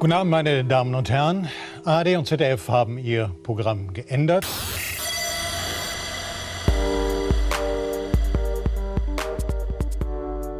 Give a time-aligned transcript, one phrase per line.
[0.00, 1.48] Guten Abend, meine Damen und Herren.
[1.84, 4.46] ARD und ZDF haben ihr Programm geändert.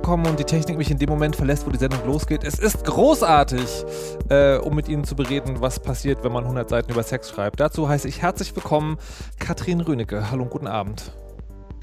[0.02, 2.42] und die Technik mich in dem Moment verlässt, wo die Sendung losgeht.
[2.42, 3.84] Es ist großartig,
[4.30, 7.60] äh, um mit Ihnen zu bereden, was passiert, wenn man 100 Seiten über Sex schreibt.
[7.60, 8.96] Dazu heiße ich herzlich willkommen
[9.38, 10.30] Katrin Rönecke.
[10.30, 11.12] Hallo und guten Abend.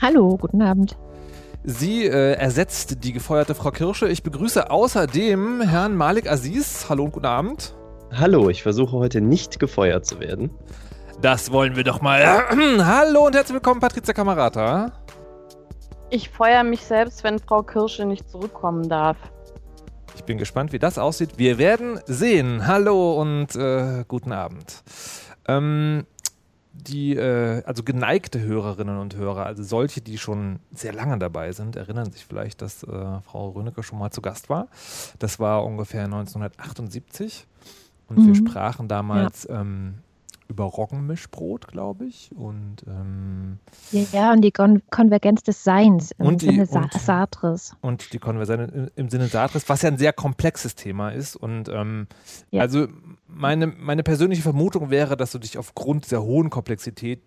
[0.02, 0.98] Hallo, guten Abend.
[1.68, 4.08] Sie äh, ersetzt die gefeuerte Frau Kirsche.
[4.08, 6.86] Ich begrüße außerdem Herrn Malik Aziz.
[6.90, 7.76] Hallo und guten Abend.
[8.12, 10.52] Hallo, ich versuche heute nicht gefeuert zu werden.
[11.24, 12.24] Das wollen wir doch mal.
[12.86, 14.92] Hallo und herzlich willkommen, Patrizia Kamerata.
[16.12, 19.18] Ich feuere mich selbst, wenn Frau Kirsche nicht zurückkommen darf.
[20.16, 21.32] Ich bin gespannt, wie das aussieht.
[21.38, 22.68] Wir werden sehen.
[22.68, 24.84] Hallo und äh, guten Abend.
[25.48, 26.06] Ähm,
[26.76, 31.76] die, äh, also geneigte Hörerinnen und Hörer, also solche, die schon sehr lange dabei sind,
[31.76, 34.68] erinnern sich vielleicht, dass äh, Frau Rönecke schon mal zu Gast war.
[35.20, 37.48] Das war ungefähr 1978
[38.08, 38.28] und mhm.
[38.28, 39.62] wir sprachen damals ja.
[39.62, 39.96] ähm,
[40.48, 42.32] über Roggenmischbrot, glaube ich.
[42.36, 43.60] Und, ähm,
[43.92, 47.76] ja, und die Kon Konvergenz des Seins im und Sinne Sa und, Sartres.
[47.82, 51.36] Und die Konvergenz im, im, Sinne Sartres, was ja ein sehr komplexes Thema ist.
[51.36, 52.08] Und ähm,
[52.52, 52.62] ja.
[52.62, 52.88] also
[53.28, 57.22] meine, meine persönliche Vermutung wäre, dass du dich aufgrund dieser hohen Komplexität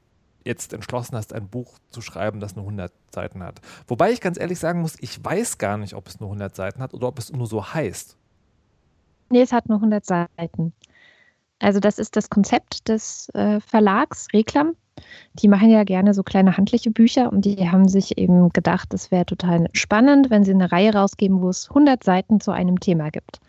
[0.45, 3.61] jetzt entschlossen hast, ein Buch zu schreiben, das nur 100 Seiten hat.
[3.87, 6.83] Wobei ich ganz ehrlich sagen muss, ich weiß gar nicht, ob es nur 100 Seiten
[6.83, 8.17] hat oder ob es nur so heißt.
[9.31, 10.73] Nee, es hat nur 100 Seiten.
[11.61, 14.75] Also das ist das Konzept des äh, Verlags Reklam.
[15.35, 19.11] Die machen ja gerne so kleine handliche Bücher und die haben sich eben gedacht, es
[19.11, 23.11] wäre total spannend, wenn sie eine Reihe rausgeben, wo es 100 Seiten zu einem Thema
[23.11, 23.41] gibt.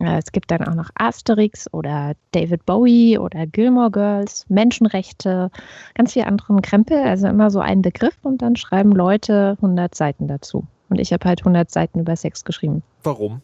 [0.00, 5.50] Äh, es gibt dann auch noch Asterix oder David Bowie oder Gilmore Girls, Menschenrechte,
[5.94, 10.26] ganz viel anderen Krempel, also immer so ein Begriff und dann schreiben Leute 100 Seiten
[10.26, 10.66] dazu.
[10.88, 12.82] Und ich habe halt 100 Seiten über Sex geschrieben.
[13.04, 13.42] Warum?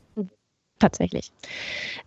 [0.78, 1.32] Tatsächlich.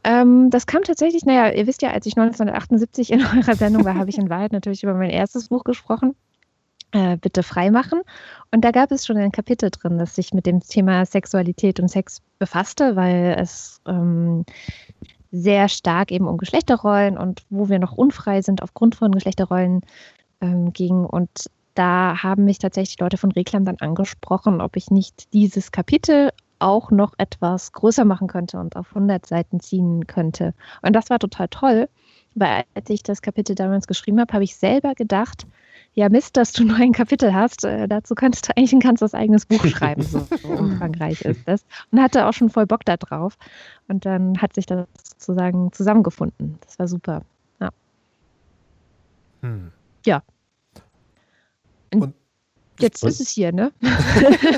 [0.03, 3.95] Ähm, das kam tatsächlich, naja, ihr wisst ja, als ich 1978 in eurer Sendung war,
[3.95, 6.15] habe ich in Wahrheit natürlich über mein erstes Buch gesprochen.
[6.91, 8.01] Äh, bitte freimachen.
[8.51, 11.87] Und da gab es schon ein Kapitel drin, das sich mit dem Thema Sexualität und
[11.87, 14.43] Sex befasste, weil es ähm,
[15.31, 19.81] sehr stark eben um Geschlechterrollen und wo wir noch unfrei sind aufgrund von Geschlechterrollen
[20.41, 21.05] ähm, ging.
[21.05, 21.29] Und
[21.75, 26.91] da haben mich tatsächlich Leute von Reklam dann angesprochen, ob ich nicht dieses Kapitel auch
[26.91, 30.53] noch etwas größer machen könnte und auf 100 Seiten ziehen könnte.
[30.81, 31.89] Und das war total toll,
[32.35, 35.47] weil als ich das Kapitel damals geschrieben habe, habe ich selber gedacht,
[35.93, 39.13] ja Mist, dass du nur ein Kapitel hast, äh, dazu könntest du eigentlich ein ganzes
[39.13, 41.65] eigenes Buch schreiben, so, so umfangreich ist das.
[41.91, 43.37] Und hatte auch schon voll Bock da drauf.
[43.87, 46.59] Und dann hat sich das sozusagen zusammengefunden.
[46.65, 47.23] Das war super.
[47.59, 47.69] Ja.
[49.41, 49.71] Hm.
[50.05, 50.21] Ja.
[51.93, 52.13] Und, und
[52.79, 53.71] jetzt ist es hier, ne?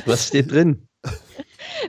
[0.06, 0.88] Was steht drin?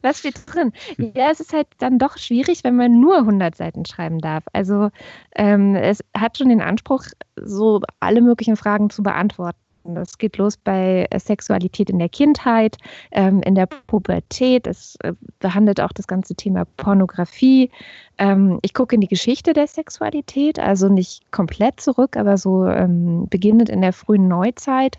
[0.02, 0.72] Was steht drin?
[0.96, 4.44] Ja, es ist halt dann doch schwierig, wenn man nur 100 Seiten schreiben darf.
[4.52, 4.90] Also
[5.36, 7.04] ähm, es hat schon den Anspruch,
[7.36, 9.58] so alle möglichen Fragen zu beantworten.
[9.84, 12.76] Das geht los bei Sexualität in der Kindheit,
[13.10, 14.66] ähm, in der Pubertät.
[14.66, 17.70] Es äh, behandelt auch das ganze Thema Pornografie.
[18.18, 23.26] Ähm, ich gucke in die Geschichte der Sexualität, also nicht komplett zurück, aber so ähm,
[23.28, 24.98] beginnend in der frühen Neuzeit,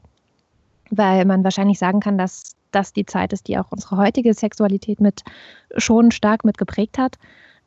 [0.90, 5.00] weil man wahrscheinlich sagen kann, dass das die Zeit ist, die auch unsere heutige Sexualität
[5.00, 5.24] mit
[5.78, 7.18] schon stark mit geprägt hat.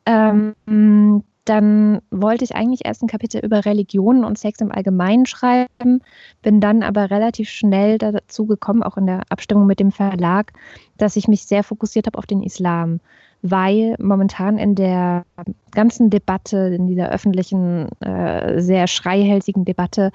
[0.05, 6.01] Ähm, dann wollte ich eigentlich erst ein Kapitel über Religion und Sex im Allgemeinen schreiben,
[6.41, 10.51] bin dann aber relativ schnell dazu gekommen, auch in der Abstimmung mit dem Verlag,
[10.97, 12.99] dass ich mich sehr fokussiert habe auf den Islam,
[13.41, 15.25] weil momentan in der
[15.71, 20.11] ganzen Debatte, in dieser öffentlichen, äh, sehr schreihälsigen Debatte,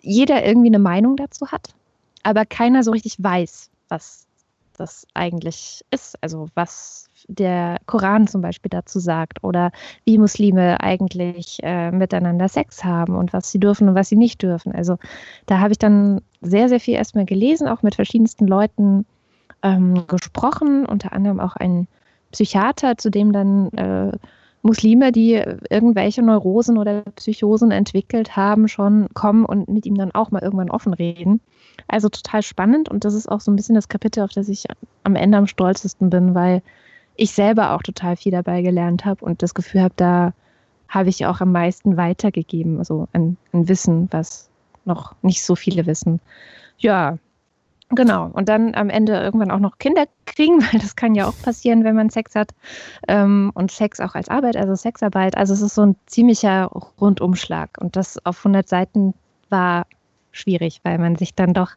[0.00, 1.74] jeder irgendwie eine Meinung dazu hat,
[2.26, 4.26] aber keiner so richtig weiß, was
[4.76, 9.70] das eigentlich ist, also was der Koran zum Beispiel dazu sagt oder
[10.04, 14.42] wie Muslime eigentlich äh, miteinander Sex haben und was sie dürfen und was sie nicht
[14.42, 14.72] dürfen.
[14.72, 14.98] Also
[15.46, 19.06] da habe ich dann sehr, sehr viel erstmal gelesen, auch mit verschiedensten Leuten
[19.62, 21.86] ähm, gesprochen, unter anderem auch ein
[22.32, 24.18] Psychiater, zu dem dann äh,
[24.62, 25.34] Muslime, die
[25.70, 30.70] irgendwelche Neurosen oder Psychosen entwickelt haben, schon kommen und mit ihm dann auch mal irgendwann
[30.70, 31.40] offen reden.
[31.88, 34.66] Also total spannend und das ist auch so ein bisschen das Kapitel, auf das ich
[35.04, 36.62] am Ende am stolzesten bin, weil
[37.16, 40.32] ich selber auch total viel dabei gelernt habe und das Gefühl habe, da
[40.88, 44.50] habe ich auch am meisten weitergegeben, also ein, ein Wissen, was
[44.84, 46.20] noch nicht so viele wissen.
[46.78, 47.18] Ja,
[47.90, 48.30] Genau.
[48.32, 51.84] Und dann am Ende irgendwann auch noch Kinder kriegen, weil das kann ja auch passieren,
[51.84, 52.50] wenn man Sex hat.
[53.06, 55.36] Ähm, und Sex auch als Arbeit, also Sexarbeit.
[55.36, 56.64] Also es ist so ein ziemlicher
[57.00, 57.78] Rundumschlag.
[57.80, 59.14] Und das auf 100 Seiten
[59.50, 59.86] war
[60.36, 61.72] schwierig, weil man sich dann doch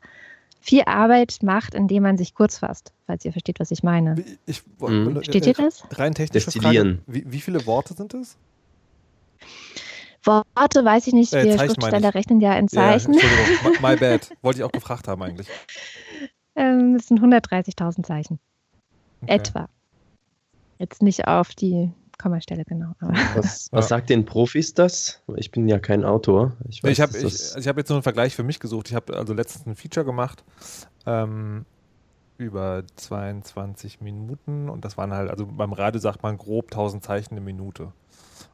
[0.62, 4.24] viel Arbeit macht, indem man sich kurz fasst, falls ihr versteht, was ich meine.
[4.46, 5.24] Ich, mhm.
[5.24, 5.84] Steht ihr das?
[5.92, 8.38] Rein technisch Frage, wie, wie viele Worte sind es?
[10.24, 13.14] Worte weiß ich nicht, Äh, wir Schriftsteller rechnen ja in Ja, Zeichen.
[13.14, 14.30] Entschuldigung, my bad.
[14.42, 15.48] Wollte ich auch gefragt haben eigentlich.
[16.56, 18.40] ähm, das sind 130.000 Zeichen.
[19.22, 19.36] Okay.
[19.36, 19.70] Etwa.
[20.78, 21.92] Jetzt nicht auf die
[22.22, 22.94] Kommastelle genau.
[23.00, 23.82] Aber Was, was Ja.
[23.82, 25.22] sagt den Profis das?
[25.38, 26.52] Ich bin ja kein Autor.
[26.68, 28.90] Ich, weiß, Ich habe also ich hab jetzt nur einen Vergleich für mich gesucht.
[28.90, 30.44] Ich habe also letztens ein Feature gemacht
[31.06, 31.66] ähm,
[32.38, 37.32] über 22 Minuten und das waren halt, also beim Radio sagt man grob 1000 Zeichen
[37.36, 37.92] eine Minute.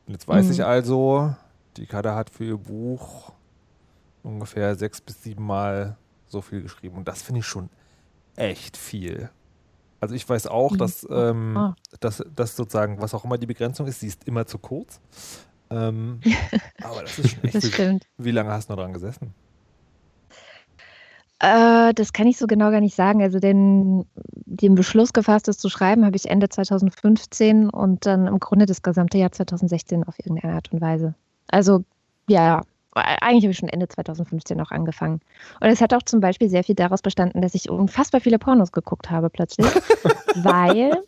[0.07, 0.51] Und jetzt weiß Mhm.
[0.53, 1.35] ich also,
[1.77, 3.31] die Kada hat für ihr Buch
[4.23, 5.97] ungefähr sechs bis sieben Mal
[6.27, 7.69] so viel geschrieben und das finde ich schon
[8.35, 9.29] echt viel.
[9.99, 11.75] Also ich weiß auch, dass, ähm, Ah.
[11.99, 14.99] dass, dass sozusagen, was auch immer die Begrenzung ist, sie ist immer zu kurz.
[15.69, 16.19] Ähm,
[16.83, 18.05] aber das ist schon echt das stimmt.
[18.17, 19.33] Wie lange hast du noch dran gesessen?
[21.39, 23.21] Äh, das kann ich so genau gar nicht sagen.
[23.21, 24.05] Also den,
[24.45, 28.81] den Beschluss gefasst, das zu schreiben, habe ich Ende 2015 und dann im Grunde das
[28.81, 31.13] gesamte Jahr 2016 auf irgendeine Art und Weise.
[31.47, 31.83] Also
[32.27, 32.61] ja,
[32.95, 35.19] eigentlich habe ich schon Ende 2015 auch angefangen.
[35.59, 38.71] Und es hat auch zum Beispiel sehr viel daraus bestanden, dass ich unfassbar viele Pornos
[38.71, 39.67] geguckt habe plötzlich,
[40.35, 41.03] weil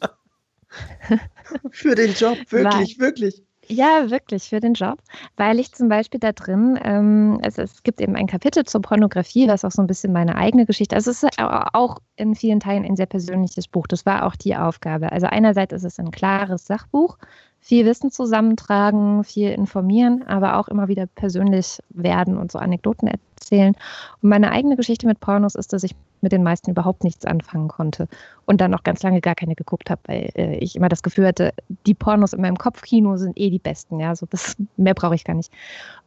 [1.71, 3.43] Für den Job, wirklich, wirklich.
[3.69, 4.97] Ja, wirklich, für den Job.
[5.35, 9.49] Weil ich zum Beispiel da drin, ähm, es, es gibt eben ein Kapitel zur Pornografie,
[9.49, 12.61] was auch so ein bisschen meine eigene Geschichte, also es ist au- auch in vielen
[12.61, 13.85] Teilen ein sehr persönliches Buch.
[13.87, 15.11] Das war auch die Aufgabe.
[15.11, 17.17] Also einerseits ist es ein klares Sachbuch,
[17.59, 23.75] viel Wissen zusammentragen, viel informieren, aber auch immer wieder persönlich werden und so Anekdoten erzählen.
[24.21, 27.67] Und meine eigene Geschichte mit Pornos ist, dass ich mit den meisten überhaupt nichts anfangen
[27.67, 28.07] konnte
[28.45, 31.27] und dann noch ganz lange gar keine geguckt habe, weil äh, ich immer das Gefühl
[31.27, 31.53] hatte,
[31.85, 35.23] die Pornos in meinem Kopfkino sind eh die besten, ja, so das mehr brauche ich
[35.23, 35.51] gar nicht.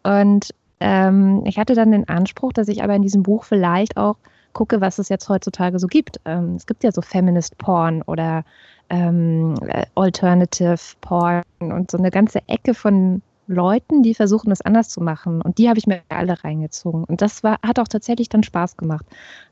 [0.02, 4.16] Und ähm, ich hatte dann den Anspruch, dass ich aber in diesem Buch vielleicht auch
[4.52, 6.20] gucke, was es jetzt heutzutage so gibt.
[6.24, 8.44] Ähm, es gibt ja so Feminist Porn oder
[8.88, 14.88] ähm, äh, Alternative Porn und so eine ganze Ecke von Leuten, die versuchen, das anders
[14.88, 15.42] zu machen.
[15.42, 17.04] Und die habe ich mir alle reingezogen.
[17.04, 19.04] Und das war, hat auch tatsächlich dann Spaß gemacht.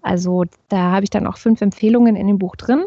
[0.03, 2.85] Also da habe ich dann auch fünf Empfehlungen in dem Buch drin,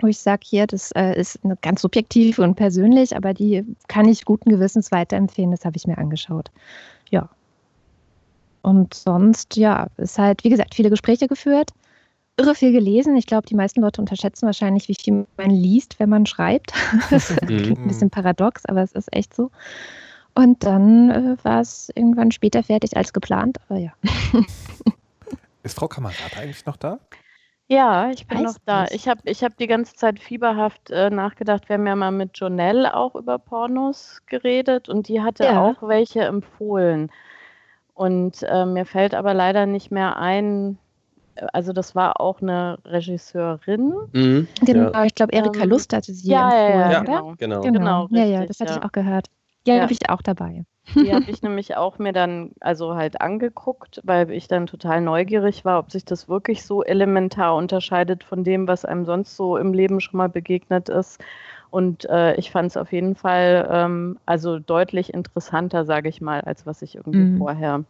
[0.00, 4.24] wo ich sage, hier, das äh, ist ganz subjektiv und persönlich, aber die kann ich
[4.24, 5.50] guten Gewissens weiterempfehlen.
[5.50, 6.50] Das habe ich mir angeschaut.
[7.10, 7.28] Ja.
[8.62, 11.70] Und sonst, ja, ist halt, wie gesagt, viele Gespräche geführt,
[12.36, 13.16] irre viel gelesen.
[13.16, 16.72] Ich glaube, die meisten Leute unterschätzen wahrscheinlich, wie viel man liest, wenn man schreibt.
[17.10, 19.50] das klingt ein bisschen paradox, aber es ist echt so.
[20.34, 23.92] Und dann äh, war es irgendwann später fertig als geplant, aber ja.
[25.64, 27.00] Ist Frau Kamerad eigentlich noch da?
[27.66, 28.82] Ja, ich bin Weiß noch da.
[28.82, 28.94] nicht.
[28.94, 31.68] Ich habe ich hab die ganze Zeit fieberhaft äh, nachgedacht.
[31.68, 35.60] Wir haben ja mal mit Jonelle auch über Pornos geredet und die hatte Ja.
[35.60, 37.10] auch welche empfohlen.
[37.98, 40.78] Und äh, mir fällt aber leider nicht mehr ein,
[41.34, 43.92] äh, also das war auch eine Regisseurin.
[44.12, 44.46] Mhm.
[44.64, 47.06] Genau, Ja, ich glaube, Erika Ähm, Lust hatte sie ja, ja, empfohlen, ja, oder?
[47.06, 47.34] genau.
[47.36, 47.62] genau.
[47.62, 48.78] Genau, Genau, ja, ja, richtig, das hatte ja.
[48.78, 49.28] ich auch gehört.
[49.66, 49.82] Ja, Ja.
[49.82, 50.64] habe ich auch dabei.
[50.94, 55.64] Die habe ich nämlich auch mir dann also halt angeguckt, weil ich dann total neugierig
[55.64, 59.72] war, ob sich das wirklich so elementar unterscheidet von dem, was einem sonst so im
[59.74, 61.18] Leben schon mal begegnet ist.
[61.70, 66.40] Und äh, ich fand es auf jeden Fall ähm, also deutlich interessanter, sage ich mal,
[66.40, 67.38] als was ich irgendwie Mhm.
[67.38, 67.84] vorher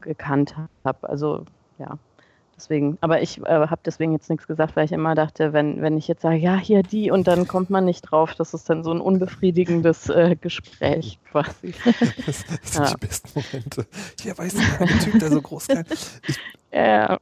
[0.00, 0.54] gekannt
[0.84, 1.08] habe.
[1.08, 1.44] Also
[1.78, 1.98] ja,
[2.56, 2.96] deswegen.
[3.00, 6.06] Aber ich äh, habe deswegen jetzt nichts gesagt, weil ich immer dachte, wenn, wenn ich
[6.06, 8.92] jetzt sage, ja, hier die und dann kommt man nicht drauf, das ist dann so
[8.92, 11.74] ein unbefriedigendes äh, Gespräch quasi.
[12.26, 12.90] Das, das sind Ja.
[12.90, 13.86] die besten Momente.
[14.20, 15.84] Hier, weißt du, der Typ, der so groß kann.
[16.26, 16.36] Ich,
[16.72, 17.18] Ja,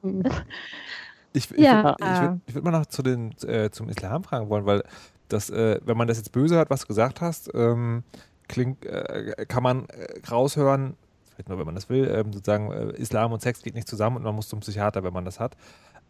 [1.33, 1.83] ich, ich, Ja.
[1.97, 4.83] würd- ich würde würd mal noch zu den, äh, zum Islam fragen wollen, weil
[5.29, 8.03] das, äh, wenn man das jetzt böse hört, was du gesagt hast, ähm,
[8.49, 10.95] klingt, äh, kann man äh, raushören,
[11.35, 14.17] vielleicht nur, wenn man das will, ähm, sozusagen, äh, Islam und Sex geht nicht zusammen
[14.17, 15.57] und man muss zum Psychiater, wenn man das hat.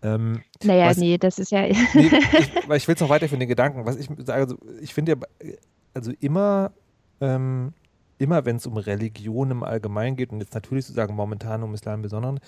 [0.02, 1.62] Ähm, Naja, Was- nee, das ist ja.
[1.66, 3.86] nee, ich, weil ich will es noch weiterführen, den Gedanken.
[3.86, 5.52] Was ich sage, also ich finde ja,
[5.94, 6.72] also immer,
[7.20, 7.72] ähm,
[8.18, 11.96] immer wenn es um Religion im Allgemeinen geht und jetzt natürlich sozusagen momentan um Islam
[11.96, 12.40] im Besonderen,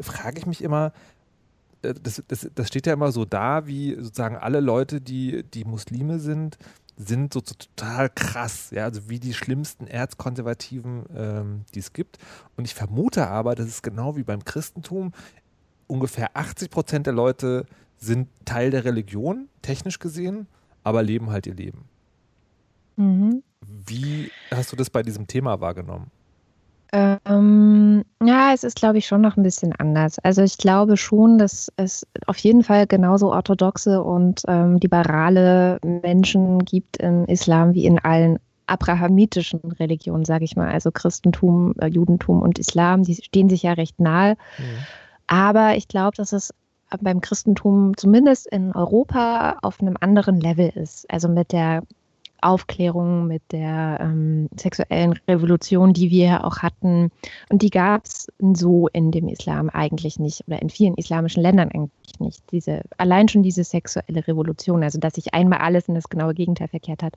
[0.00, 0.92] frage ich mich immer,
[1.82, 6.18] das, das, das steht ja immer so da, wie sozusagen alle Leute, die, die Muslime
[6.18, 6.58] sind,
[6.96, 12.18] sind so, so total krass, ja, also wie die schlimmsten Erzkonservativen, ähm, die es gibt.
[12.56, 15.12] Und ich vermute aber, dass es genau wie beim Christentum
[15.86, 17.66] ungefähr 80 Prozent der Leute
[17.98, 20.46] sind Teil der Religion, technisch gesehen,
[20.84, 21.84] aber leben halt ihr Leben.
[22.96, 23.42] mhm.
[23.86, 26.10] Wie hast du das bei diesem Thema wahrgenommen?
[26.92, 30.18] Ähm, ja, es ist, glaube ich, schon noch ein bisschen anders.
[30.18, 36.64] Also ich glaube schon, dass es auf jeden Fall genauso orthodoxe und ähm, liberale Menschen
[36.64, 40.68] gibt im Islam wie in allen abrahamitischen Religionen, sage ich mal.
[40.68, 44.36] Also Christentum, äh, Judentum und Islam, die stehen sich ja recht nahe.
[45.26, 46.52] Aber ich glaube, dass es
[47.00, 51.08] beim Christentum zumindest in Europa auf einem anderen Level ist.
[51.10, 51.82] Also mit der
[52.42, 57.10] Aufklärung, mit der ähm, sexuellen Revolution, die wir ja auch hatten.
[57.48, 61.70] Und die gab es so in dem Islam eigentlich nicht oder in vielen islamischen Ländern
[61.70, 62.42] eigentlich nicht.
[62.52, 66.68] Diese, allein schon diese sexuelle Revolution, also dass sich einmal alles in das genaue Gegenteil
[66.68, 67.14] verkehrt hat.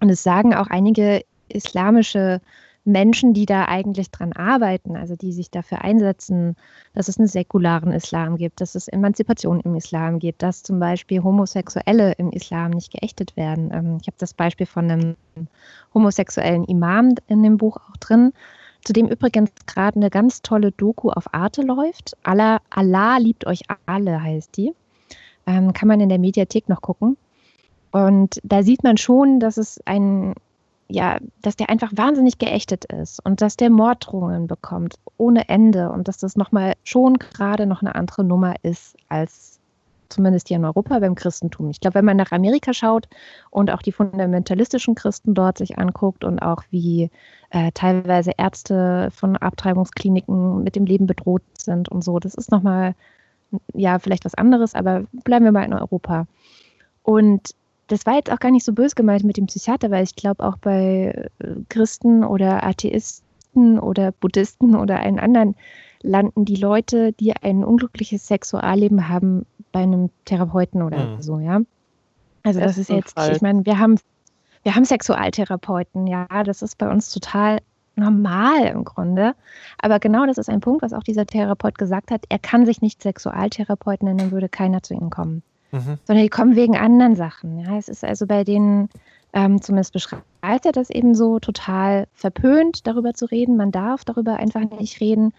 [0.00, 2.40] Und es sagen auch einige islamische
[2.84, 6.56] Menschen, die da eigentlich dran arbeiten, also die sich dafür einsetzen,
[6.94, 11.22] dass es einen säkularen Islam gibt, dass es Emanzipation im Islam gibt, dass zum Beispiel
[11.22, 13.70] Homosexuelle im Islam nicht geächtet werden.
[13.72, 15.16] Ähm, ich habe das Beispiel von einem
[15.94, 18.32] homosexuellen Imam in dem Buch auch drin,
[18.84, 22.16] zu dem übrigens gerade eine ganz tolle Doku auf Arte läuft.
[22.24, 24.72] Allah, Allah liebt euch alle heißt die.
[25.46, 27.16] Ähm, kann man in der Mediathek noch gucken.
[27.92, 30.34] Und da sieht man schon, dass es ein
[30.92, 36.06] ja, dass der einfach wahnsinnig geächtet ist und dass der Morddrohungen bekommt ohne Ende und
[36.06, 39.58] dass das nochmal schon gerade noch eine andere Nummer ist als
[40.10, 41.70] zumindest hier in Europa beim Christentum.
[41.70, 43.08] Ich glaube, wenn man nach Amerika schaut
[43.50, 47.10] und auch die fundamentalistischen Christen dort sich anguckt und auch wie
[47.48, 52.94] äh, teilweise Ärzte von Abtreibungskliniken mit dem Leben bedroht sind und so, das ist nochmal,
[53.72, 56.26] ja, vielleicht was anderes, aber bleiben wir mal in Europa.
[57.02, 57.54] Und
[57.88, 60.44] das war jetzt auch gar nicht so böse gemeint mit dem Psychiater, weil ich glaube
[60.44, 65.56] auch bei äh, Christen oder Atheisten oder Buddhisten oder allen anderen
[66.02, 71.22] landen die Leute, die ein unglückliches Sexualleben haben, bei einem Therapeuten oder mhm.
[71.22, 71.60] so, ja.
[72.42, 73.32] Also das, das ist jetzt, Fall.
[73.32, 73.98] ich meine, wir haben,
[74.64, 77.60] wir haben Sexualtherapeuten, ja, das ist bei uns total
[77.94, 79.34] normal im Grunde.
[79.78, 82.24] Aber genau das ist ein Punkt, was auch dieser Therapeut gesagt hat.
[82.28, 85.98] Er kann sich nicht Sexualtherapeut nennen, dann würde keiner zu ihm kommen mhm.
[86.04, 87.58] sondern die kommen wegen anderen Sachen.
[87.58, 88.88] Ja, es ist also bei denen,
[89.32, 93.56] ähm, zumindest beschreibt er das eben so, total verpönt, darüber zu reden.
[93.56, 95.32] Man darf darüber einfach nicht reden.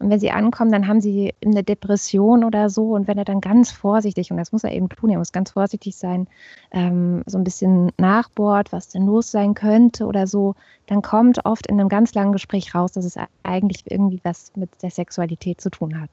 [0.00, 2.92] Und wenn sie ankommen, dann haben sie eine Depression oder so.
[2.94, 5.50] Und wenn er dann ganz vorsichtig, und das muss er eben tun, er muss ganz
[5.50, 6.26] vorsichtig sein,
[6.70, 10.54] ähm, so ein bisschen nachbohrt, was denn los sein könnte oder so,
[10.86, 14.70] dann kommt oft in einem ganz langen Gespräch raus, dass es eigentlich irgendwie was mit
[14.82, 16.10] der Sexualität zu tun hat.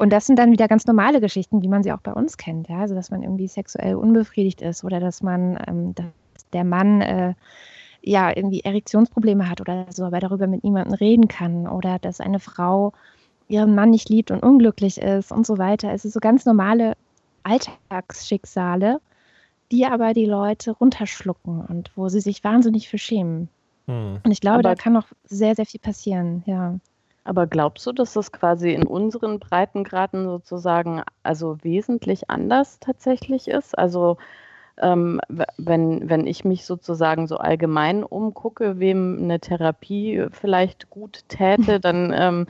[0.00, 2.68] Und das sind dann wieder ganz normale Geschichten, wie man sie auch bei uns kennt.
[2.68, 2.80] Ja?
[2.80, 6.06] Also, dass man irgendwie sexuell unbefriedigt ist oder dass man, ähm, dass
[6.52, 7.34] der Mann äh,
[8.02, 12.40] ja irgendwie Erektionsprobleme hat oder so, aber darüber mit niemandem reden kann oder dass eine
[12.40, 12.92] Frau
[13.48, 15.92] ihren Mann nicht liebt und unglücklich ist und so weiter.
[15.92, 16.94] Es sind so ganz normale
[17.42, 19.00] Alltagsschicksale,
[19.70, 23.48] die aber die Leute runterschlucken und wo sie sich wahnsinnig für schämen.
[23.86, 24.20] Hm.
[24.22, 26.78] Und ich glaube, aber da kann noch sehr, sehr viel passieren, ja.
[27.24, 33.78] Aber glaubst du, dass das quasi in unseren Breitengraden sozusagen also wesentlich anders tatsächlich ist?
[33.78, 34.16] Also
[34.78, 35.20] ähm,
[35.58, 42.12] wenn, wenn ich mich sozusagen so allgemein umgucke, wem eine Therapie vielleicht gut täte, dann
[42.16, 42.46] ähm,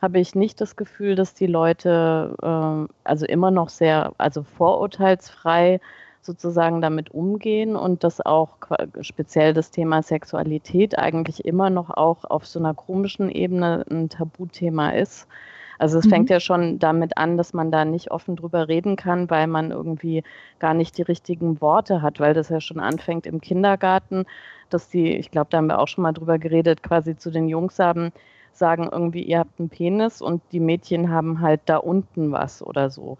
[0.00, 5.80] habe ich nicht das Gefühl, dass die Leute äh, also immer noch sehr, also vorurteilsfrei
[6.24, 8.56] sozusagen damit umgehen und dass auch
[9.00, 14.90] speziell das Thema Sexualität eigentlich immer noch auch auf so einer komischen Ebene ein Tabuthema
[14.90, 15.28] ist.
[15.78, 16.10] Also es mhm.
[16.10, 19.70] fängt ja schon damit an, dass man da nicht offen drüber reden kann, weil man
[19.70, 20.22] irgendwie
[20.58, 24.24] gar nicht die richtigen Worte hat, weil das ja schon anfängt im Kindergarten,
[24.70, 27.48] dass die, ich glaube, da haben wir auch schon mal drüber geredet, quasi zu den
[27.48, 28.12] Jungs haben,
[28.52, 32.88] sagen irgendwie, ihr habt einen Penis und die Mädchen haben halt da unten was oder
[32.88, 33.18] so.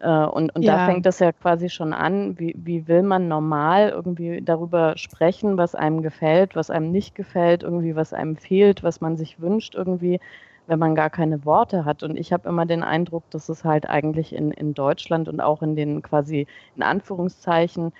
[0.00, 0.76] Äh, und, und ja.
[0.76, 5.58] da fängt das ja quasi schon an, wie, wie will man normal irgendwie darüber sprechen,
[5.58, 9.74] was einem gefällt, was einem nicht gefällt, irgendwie was einem fehlt, was man sich wünscht,
[9.74, 10.20] irgendwie,
[10.66, 12.02] wenn man gar keine Worte hat.
[12.02, 15.62] Und ich habe immer den Eindruck, dass es halt eigentlich in, in Deutschland und auch
[15.62, 17.92] in den quasi in Anführungszeichen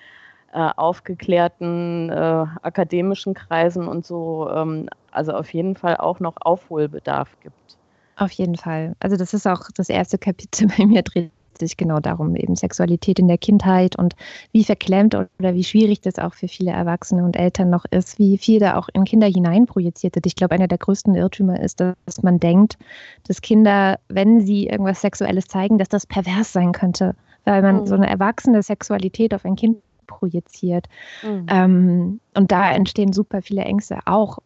[0.53, 7.37] äh, aufgeklärten äh, akademischen Kreisen und so, ähm, also auf jeden Fall auch noch Aufholbedarf
[7.43, 7.77] gibt.
[8.17, 8.95] Auf jeden Fall.
[9.01, 13.19] Also das ist auch das erste Kapitel bei mir drin sich genau darum, eben Sexualität
[13.19, 14.15] in der Kindheit und
[14.53, 18.39] wie verklemmt oder wie schwierig das auch für viele Erwachsene und Eltern noch ist, wie
[18.39, 20.27] viel da auch in Kinder hineinprojiziert wird.
[20.27, 22.79] Ich glaube, einer der größten Irrtümer ist, dass man denkt,
[23.27, 27.87] dass Kinder, wenn sie irgendwas Sexuelles zeigen, dass das pervers sein könnte, weil man mhm.
[27.87, 30.87] so eine erwachsene Sexualität auf ein Kind projiziert.
[31.23, 31.47] Mhm.
[31.49, 34.39] Ähm, und da entstehen super viele Ängste, auch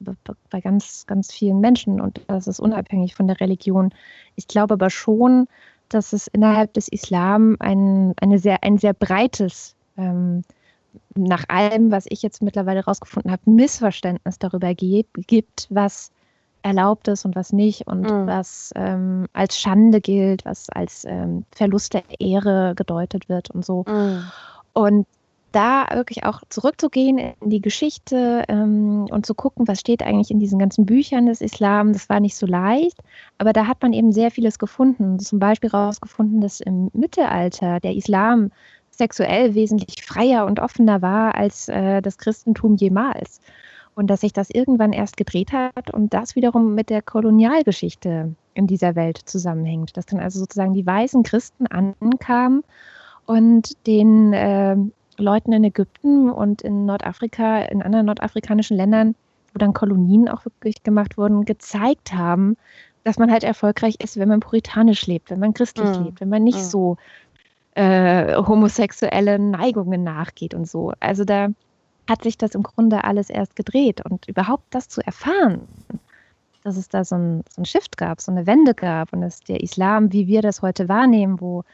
[0.50, 2.00] bei ganz, ganz vielen Menschen.
[2.00, 3.94] Und das ist unabhängig von der Religion.
[4.36, 5.46] Ich glaube aber schon,
[5.94, 10.42] dass es innerhalb des Islam ein, eine sehr, ein sehr breites, ähm,
[11.14, 16.10] nach allem, was ich jetzt mittlerweile herausgefunden habe, Missverständnis darüber gibt, was
[16.62, 18.26] erlaubt ist und was nicht und mhm.
[18.26, 23.84] was ähm, als Schande gilt, was als ähm, Verlust der Ehre gedeutet wird und so.
[23.88, 24.24] Mhm.
[24.72, 25.06] Und
[25.52, 30.40] da wirklich auch zurückzugehen in die Geschichte ähm, und zu gucken, was steht eigentlich in
[30.40, 32.98] diesen ganzen Büchern des Islam, das war nicht so leicht,
[33.38, 35.18] aber da hat man eben sehr vieles gefunden.
[35.18, 38.50] Zum Beispiel herausgefunden, dass im Mittelalter der Islam
[38.90, 43.40] sexuell wesentlich freier und offener war als äh, das Christentum jemals.
[43.94, 48.66] Und dass sich das irgendwann erst gedreht hat und das wiederum mit der Kolonialgeschichte in
[48.66, 49.96] dieser Welt zusammenhängt.
[49.96, 52.62] Dass dann also sozusagen die weißen Christen ankamen
[53.26, 54.76] und den äh,
[55.22, 59.14] Leuten in Ägypten und in Nordafrika, in anderen nordafrikanischen Ländern,
[59.52, 62.56] wo dann Kolonien auch wirklich gemacht wurden, gezeigt haben,
[63.04, 66.04] dass man halt erfolgreich ist, wenn man puritanisch lebt, wenn man christlich mhm.
[66.04, 66.62] lebt, wenn man nicht mhm.
[66.62, 66.96] so
[67.74, 70.92] äh, homosexuelle Neigungen nachgeht und so.
[71.00, 71.48] Also da
[72.08, 75.68] hat sich das im Grunde alles erst gedreht und überhaupt das zu erfahren,
[76.64, 79.40] dass es da so ein, so ein Shift gab, so eine Wende gab und dass
[79.40, 81.64] der Islam, wie wir das heute wahrnehmen, wo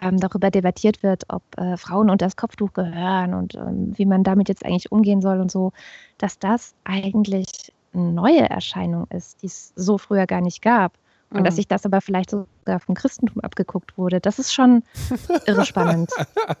[0.00, 4.22] ähm, darüber debattiert wird, ob äh, Frauen unter das Kopftuch gehören und ähm, wie man
[4.22, 5.72] damit jetzt eigentlich umgehen soll und so,
[6.18, 10.92] dass das eigentlich eine neue Erscheinung ist, die es so früher gar nicht gab.
[11.30, 11.44] Und mhm.
[11.44, 14.82] dass sich das aber vielleicht sogar vom Christentum abgeguckt wurde, das ist schon
[15.46, 16.10] irre spannend.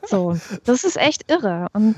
[0.06, 1.66] so, das ist echt irre.
[1.72, 1.96] Und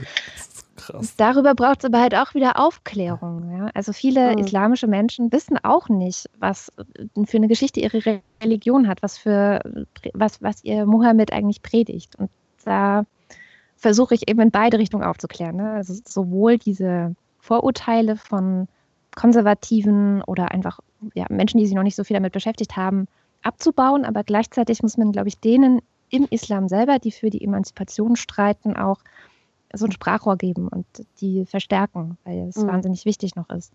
[0.86, 1.16] Krass.
[1.16, 3.50] Darüber braucht es aber halt auch wieder Aufklärung.
[3.56, 3.70] Ja?
[3.74, 4.38] Also viele mhm.
[4.38, 9.60] islamische Menschen wissen auch nicht, was äh, für eine Geschichte ihre Religion hat, was für
[10.12, 12.16] was, was ihr Mohammed eigentlich predigt.
[12.16, 12.30] Und
[12.64, 13.04] da
[13.76, 15.56] versuche ich eben in beide Richtungen aufzuklären.
[15.56, 15.72] Ne?
[15.72, 18.68] Also sowohl diese Vorurteile von
[19.14, 20.80] Konservativen oder einfach
[21.14, 23.06] ja, Menschen, die sich noch nicht so viel damit beschäftigt haben,
[23.42, 28.16] abzubauen, aber gleichzeitig muss man, glaube ich, denen im Islam selber, die für die Emanzipation
[28.16, 28.98] streiten, auch
[29.74, 30.86] so ein Sprachrohr geben und
[31.20, 32.68] die verstärken, weil es mhm.
[32.68, 33.72] wahnsinnig wichtig noch ist.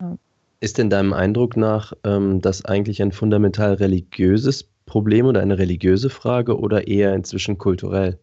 [0.00, 0.16] Ja.
[0.60, 6.10] Ist denn deinem Eindruck nach ähm, das eigentlich ein fundamental religiöses Problem oder eine religiöse
[6.10, 8.18] Frage oder eher inzwischen kulturell?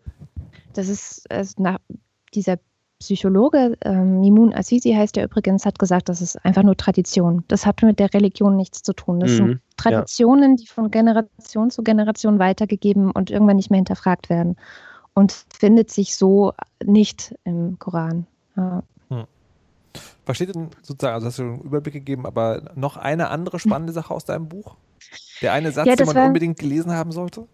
[0.73, 1.77] Das ist, ist nach
[2.33, 2.57] dieser
[2.99, 7.43] Psychologe, ähm, Mimun Assisi heißt er übrigens, hat gesagt, das ist einfach nur Tradition.
[7.47, 9.19] Das hat mit der Religion nichts zu tun.
[9.19, 10.55] Das mhm, sind Traditionen, ja.
[10.57, 14.55] die von Generation zu Generation weitergegeben und irgendwann nicht mehr hinterfragt werden
[15.13, 16.53] und findet sich so
[16.83, 18.27] nicht im Koran.
[18.55, 18.83] Ja.
[19.09, 19.25] Hm.
[20.25, 23.93] Was steht denn sozusagen, also hast du einen Überblick gegeben, aber noch eine andere spannende
[23.93, 24.75] Sache aus deinem Buch?
[25.41, 27.47] Der eine Satz, ja, den man war, unbedingt gelesen haben sollte?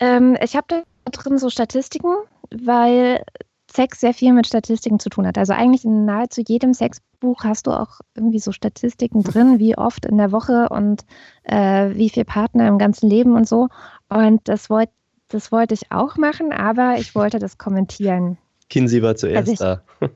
[0.00, 2.14] Ähm, ich habe da drin so Statistiken,
[2.50, 3.24] weil
[3.70, 5.38] Sex sehr viel mit Statistiken zu tun hat.
[5.38, 10.06] Also eigentlich in nahezu jedem Sexbuch hast du auch irgendwie so Statistiken drin, wie oft
[10.06, 11.04] in der Woche und
[11.44, 13.68] äh, wie viele Partner im ganzen Leben und so.
[14.08, 14.92] Und das wollte
[15.28, 18.38] das wollte ich auch machen, aber ich wollte das kommentieren.
[18.70, 19.82] Kinsey war zuerst also ich, da.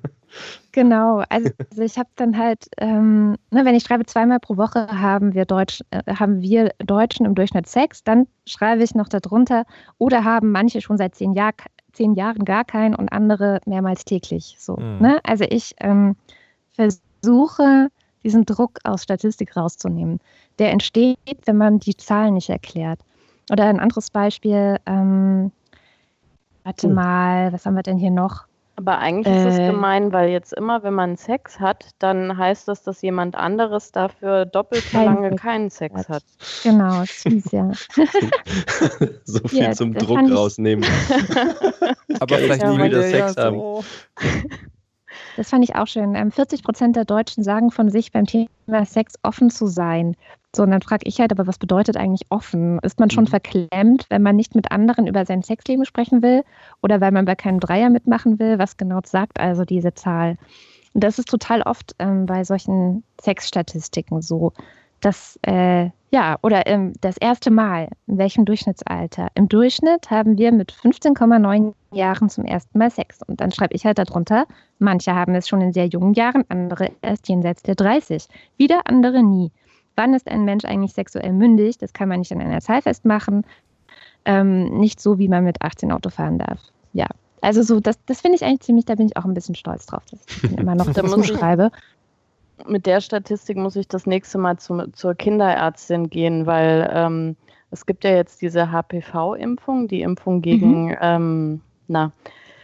[0.72, 4.88] genau, also, also ich habe dann halt, ähm, ne, wenn ich schreibe, zweimal pro Woche
[4.88, 9.64] haben wir, Deutsch, äh, haben wir Deutschen im Durchschnitt Sex, dann schreibe ich noch darunter,
[9.98, 11.52] oder haben manche schon seit zehn, Jahr,
[11.92, 14.56] zehn Jahren gar keinen und andere mehrmals täglich.
[14.58, 14.98] So, mhm.
[15.00, 15.20] ne?
[15.24, 16.16] Also ich ähm,
[16.72, 17.88] versuche,
[18.24, 20.20] diesen Druck aus Statistik rauszunehmen.
[20.58, 23.00] Der entsteht, wenn man die Zahlen nicht erklärt.
[23.50, 25.52] Oder ein anderes Beispiel, ähm,
[26.64, 26.90] warte oh.
[26.90, 28.46] mal, was haben wir denn hier noch?
[28.76, 29.70] Aber eigentlich äh, ist es äh.
[29.70, 34.46] gemein, weil jetzt immer, wenn man Sex hat, dann heißt das, dass jemand anderes dafür
[34.46, 36.24] doppelt so lange Sex keinen Sex hat.
[36.62, 37.70] Genau, süß, ja.
[39.24, 40.84] so viel ja, zum Druck rausnehmen.
[42.20, 43.56] Aber vielleicht nie wieder Sex haben.
[43.56, 43.84] So.
[45.36, 46.14] Das fand ich auch schön.
[46.14, 50.16] 40 ähm, Prozent der Deutschen sagen von sich beim Thema Sex offen zu sein.
[50.54, 52.78] So, und dann frage ich halt, aber was bedeutet eigentlich offen?
[52.80, 53.28] Ist man schon mhm.
[53.28, 56.44] verklemmt, wenn man nicht mit anderen über sein Sexleben sprechen will
[56.82, 58.58] oder weil man bei keinem Dreier mitmachen will?
[58.58, 60.36] Was genau sagt also diese Zahl?
[60.92, 64.52] Und das ist total oft ähm, bei solchen Sexstatistiken so,
[65.00, 69.28] dass, äh, ja, oder ähm, das erste Mal, in welchem Durchschnittsalter?
[69.34, 73.20] Im Durchschnitt haben wir mit 15,9 Jahren zum ersten Mal Sex.
[73.26, 74.46] Und dann schreibe ich halt darunter,
[74.78, 79.22] manche haben es schon in sehr jungen Jahren, andere erst jenseits der 30, wieder andere
[79.22, 79.50] nie
[79.96, 81.78] wann ist ein Mensch eigentlich sexuell mündig?
[81.78, 83.44] Das kann man nicht an einer Zahl festmachen.
[84.24, 86.60] Ähm, nicht so, wie man mit 18 Auto fahren darf.
[86.92, 87.06] Ja,
[87.40, 89.86] also so, das, das finde ich eigentlich ziemlich, da bin ich auch ein bisschen stolz
[89.86, 91.70] drauf, dass ich immer noch dazu schreibe.
[92.66, 97.36] Mit der Statistik muss ich das nächste Mal zu, zur Kinderärztin gehen, weil ähm,
[97.72, 100.96] es gibt ja jetzt diese HPV-Impfung, die Impfung gegen, mhm.
[101.00, 102.12] ähm, na,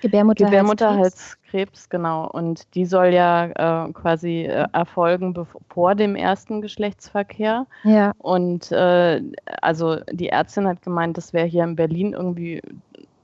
[0.01, 1.37] Gebärmutterhalskrebs.
[1.43, 2.29] Gebärmutterhalskrebs, genau.
[2.31, 5.35] Und die soll ja äh, quasi äh, erfolgen
[5.69, 7.67] vor dem ersten Geschlechtsverkehr.
[7.85, 8.13] Ja.
[8.19, 9.23] Und äh,
[9.63, 12.63] also die Ärztin hat gemeint, das wäre hier in Berlin irgendwie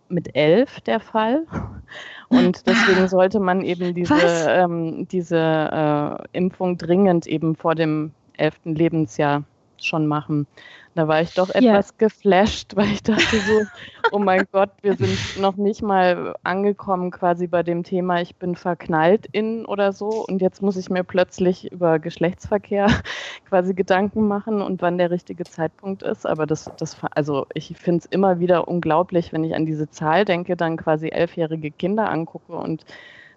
[0.09, 1.47] mit elf der Fall.
[2.29, 4.15] Und deswegen sollte man eben diese,
[4.49, 9.45] ähm, diese äh, Impfung dringend eben vor dem elften Lebensjahr
[9.79, 10.47] schon machen.
[10.95, 11.95] Da war ich doch etwas ja.
[11.99, 13.63] geflasht, weil ich dachte so,
[14.13, 18.55] oh mein Gott, wir sind noch nicht mal angekommen quasi bei dem Thema, ich bin
[18.55, 22.87] verknallt in oder so und jetzt muss ich mir plötzlich über Geschlechtsverkehr
[23.49, 26.27] quasi Gedanken machen und wann der richtige Zeitpunkt ist.
[26.27, 30.25] Aber das, das also ich finde es immer wieder unglaublich, wenn ich an diese Zahl
[30.25, 32.85] denke, dann quasi elfjährige Kinder angucke und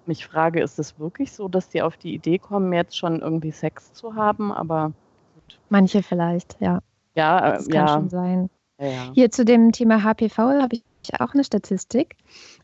[0.05, 3.51] mich frage, ist es wirklich so, dass die auf die Idee kommen, jetzt schon irgendwie
[3.51, 4.51] Sex zu haben?
[4.51, 4.93] Aber
[5.33, 5.59] gut.
[5.69, 6.81] Manche vielleicht, ja.
[7.17, 7.93] Ja, das kann ja.
[7.93, 8.49] schon sein.
[8.79, 9.11] Ja, ja.
[9.13, 12.15] Hier zu dem Thema HPV habe ich auch eine Statistik.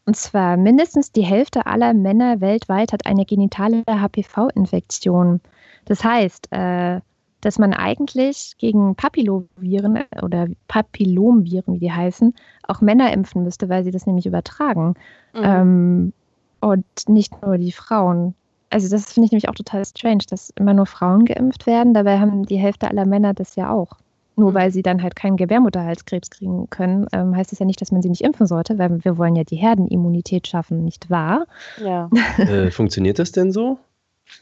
[0.05, 5.41] Und zwar mindestens die Hälfte aller Männer weltweit hat eine genitale HPV-Infektion.
[5.85, 6.99] Das heißt, äh,
[7.41, 12.33] dass man eigentlich gegen Papilloviren oder Papillomviren, wie die heißen,
[12.67, 14.93] auch Männer impfen müsste, weil sie das nämlich übertragen.
[15.33, 15.41] Mhm.
[15.43, 16.13] Ähm,
[16.61, 18.35] und nicht nur die Frauen.
[18.69, 21.93] Also das finde ich nämlich auch total strange, dass immer nur Frauen geimpft werden.
[21.93, 23.97] Dabei haben die Hälfte aller Männer das ja auch.
[24.35, 24.55] Nur mhm.
[24.55, 28.01] weil sie dann halt keinen Gebärmutterhalskrebs kriegen können, ähm, heißt es ja nicht, dass man
[28.01, 31.45] sie nicht impfen sollte, weil wir wollen ja die Herdenimmunität schaffen, nicht wahr?
[31.83, 32.09] Ja.
[32.37, 33.77] äh, funktioniert das denn so?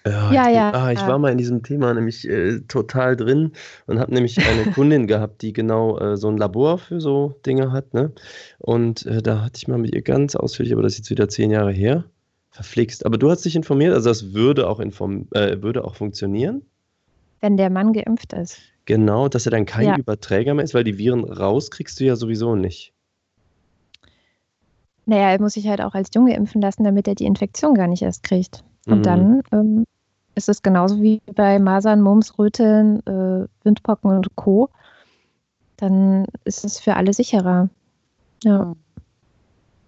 [0.06, 0.48] Ja, ja.
[0.48, 3.52] Ich, ja, ah, ich war mal in diesem Thema nämlich äh, total drin
[3.88, 7.72] und habe nämlich eine Kundin gehabt, die genau äh, so ein Labor für so Dinge
[7.72, 7.94] hat.
[7.94, 8.12] Ne?
[8.58, 11.30] Und äh, da hatte ich mal mit ihr ganz ausführlich, aber das ist jetzt wieder
[11.30, 12.06] zehn Jahre her,
[12.50, 13.06] verflixt.
[13.06, 16.64] Aber du hast dich informiert, also das würde auch, inform äh, würde auch funktionieren?
[17.40, 18.60] Wenn der Mann geimpft ist.
[18.92, 19.96] Genau, dass er dann kein ja.
[19.96, 22.92] Überträger mehr ist, weil die Viren raus kriegst du ja sowieso nicht.
[25.06, 27.88] Naja, er muss sich halt auch als Junge impfen lassen, damit er die Infektion gar
[27.88, 28.66] nicht erst kriegt.
[28.88, 29.04] Und mhm.
[29.04, 29.86] dann ähm,
[30.36, 34.70] ist es genauso wie bei Masern, Mumps, Röteln, äh, Windpocken und Co.
[35.78, 37.70] Dann ist es für alle sicherer.
[38.44, 38.76] Ja.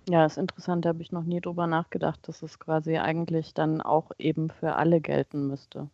[0.07, 3.81] Ja, ist interessant, da habe ich noch nie drüber nachgedacht, dass es quasi eigentlich dann
[3.81, 5.89] auch eben für alle gelten müsste.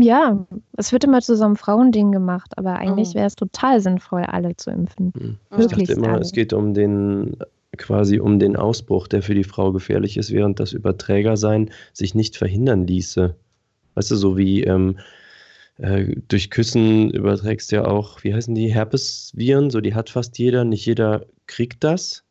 [0.00, 3.14] Ja, es wird immer zu so einem Frauending gemacht, aber eigentlich mhm.
[3.14, 5.12] wäre es total sinnvoll, alle zu impfen.
[5.16, 5.38] Mhm.
[5.58, 6.20] Ich dachte immer, alle.
[6.20, 7.36] es geht um den
[7.76, 12.36] quasi um den Ausbruch, der für die Frau gefährlich ist, während das Überträgersein sich nicht
[12.36, 13.34] verhindern ließe.
[13.94, 14.98] Weißt du, so wie ähm,
[15.78, 20.38] äh, durch Küssen überträgst du ja auch, wie heißen die, Herpesviren, so die hat fast
[20.38, 22.24] jeder, nicht jeder kriegt das.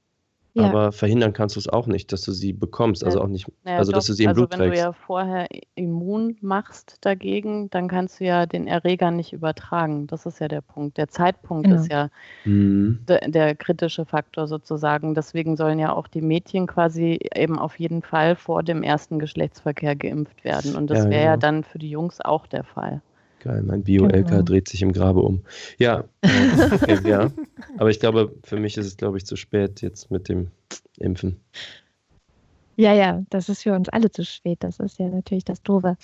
[0.54, 0.70] Ja.
[0.70, 3.04] Aber verhindern kannst du es auch nicht, dass du sie bekommst.
[3.04, 4.82] Also auch nicht, naja, also doch, dass du sie im also Blut wenn trägst.
[4.82, 10.08] du ja vorher immun machst dagegen, dann kannst du ja den Erreger nicht übertragen.
[10.08, 10.98] Das ist ja der Punkt.
[10.98, 11.80] Der Zeitpunkt genau.
[11.80, 12.10] ist ja
[12.46, 13.00] mhm.
[13.08, 15.14] der, der kritische Faktor sozusagen.
[15.14, 19.96] Deswegen sollen ja auch die Mädchen quasi eben auf jeden Fall vor dem ersten Geschlechtsverkehr
[19.96, 20.76] geimpft werden.
[20.76, 21.42] Und das ja, wäre ja genau.
[21.42, 23.02] dann für die Jungs auch der Fall.
[23.48, 24.42] Geil, mein Bio-LK genau.
[24.42, 25.42] dreht sich im Grabe um.
[25.78, 27.32] Ja, äh, ja,
[27.78, 30.52] aber ich glaube, für mich ist es, glaube ich, zu spät jetzt mit dem
[30.98, 31.40] Impfen.
[32.76, 34.58] Ja, ja, das ist für uns alle zu spät.
[34.64, 35.96] Das ist ja natürlich das Doofe.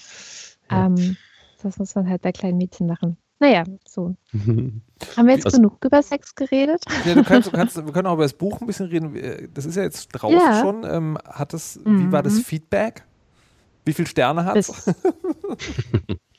[0.72, 0.86] Ja.
[0.86, 1.18] Ähm,
[1.62, 3.18] das muss man halt bei kleinen Mädchen machen.
[3.40, 4.16] Naja, so.
[4.32, 4.82] Haben
[5.18, 6.82] wir jetzt also, genug über Sex geredet?
[7.06, 9.50] Ja, du kannst, du kannst, wir können auch über das Buch ein bisschen reden.
[9.54, 10.62] Das ist ja jetzt draußen ja.
[10.62, 10.86] schon.
[10.86, 12.08] Ähm, hat es, mhm.
[12.08, 12.44] Wie war das mhm.
[12.44, 13.04] Feedback?
[13.84, 14.90] Wie viele Sterne hat es?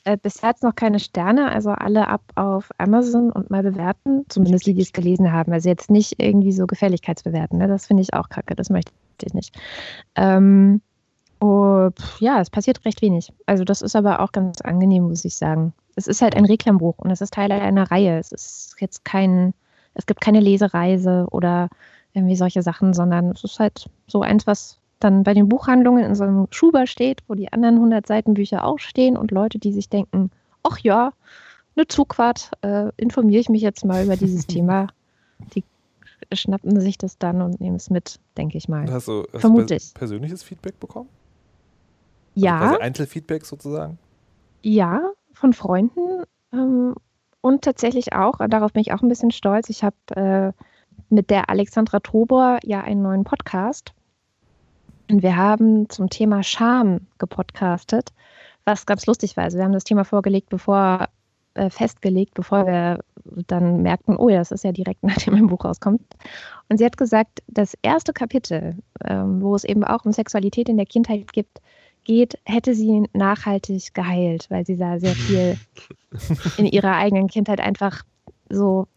[0.05, 4.23] Äh, bisher hat es noch keine Sterne, also alle ab auf Amazon und mal bewerten,
[4.29, 5.51] zumindest die, die es gelesen haben.
[5.51, 7.67] Also jetzt nicht irgendwie so Gefälligkeitsbewerten, ne?
[7.67, 8.91] das finde ich auch kacke, das möchte
[9.23, 9.57] ich nicht.
[10.15, 10.81] Ähm,
[11.39, 11.89] oh,
[12.19, 13.33] ja, es passiert recht wenig.
[13.47, 15.73] Also das ist aber auch ganz angenehm, muss ich sagen.
[15.95, 18.19] Es ist halt ein Reklambuch und es ist Teil einer Reihe.
[18.19, 19.55] Es ist jetzt kein,
[19.95, 21.69] es gibt keine Lesereise oder
[22.13, 26.15] irgendwie solche Sachen, sondern es ist halt so eins, was dann bei den Buchhandlungen in
[26.15, 29.71] so einem Schuber steht, wo die anderen 100 Seiten Bücher auch stehen und Leute, die
[29.71, 30.31] sich denken,
[30.63, 31.11] ach ja,
[31.75, 34.87] eine Zugfahrt, äh, informiere ich mich jetzt mal über dieses Thema.
[35.53, 35.63] Die
[36.33, 38.89] schnappen sich das dann und nehmen es mit, denke ich mal.
[38.91, 39.93] Hast du, hast Vermutlich.
[39.93, 41.09] Du persönliches Feedback bekommen?
[42.33, 42.59] Ja.
[42.59, 43.97] Also Einzelfeedback sozusagen?
[44.61, 46.95] Ja, von Freunden ähm,
[47.41, 49.69] und tatsächlich auch, darauf bin ich auch ein bisschen stolz.
[49.69, 50.51] Ich habe äh,
[51.09, 53.93] mit der Alexandra Tobor ja einen neuen Podcast
[55.07, 58.11] wir haben zum Thema Scham gepodcastet,
[58.65, 59.43] was ganz lustig war.
[59.43, 61.07] Also wir haben das Thema vorgelegt, bevor
[61.53, 62.99] äh, festgelegt, bevor wir
[63.47, 66.01] dann merkten, oh ja, das ist ja direkt nachdem mein Buch rauskommt.
[66.69, 70.77] Und sie hat gesagt, das erste Kapitel, ähm, wo es eben auch um Sexualität in
[70.77, 71.61] der Kindheit gibt,
[72.03, 75.57] geht, hätte sie nachhaltig geheilt, weil sie da sehr viel
[76.57, 78.03] in ihrer eigenen Kindheit einfach
[78.49, 78.87] so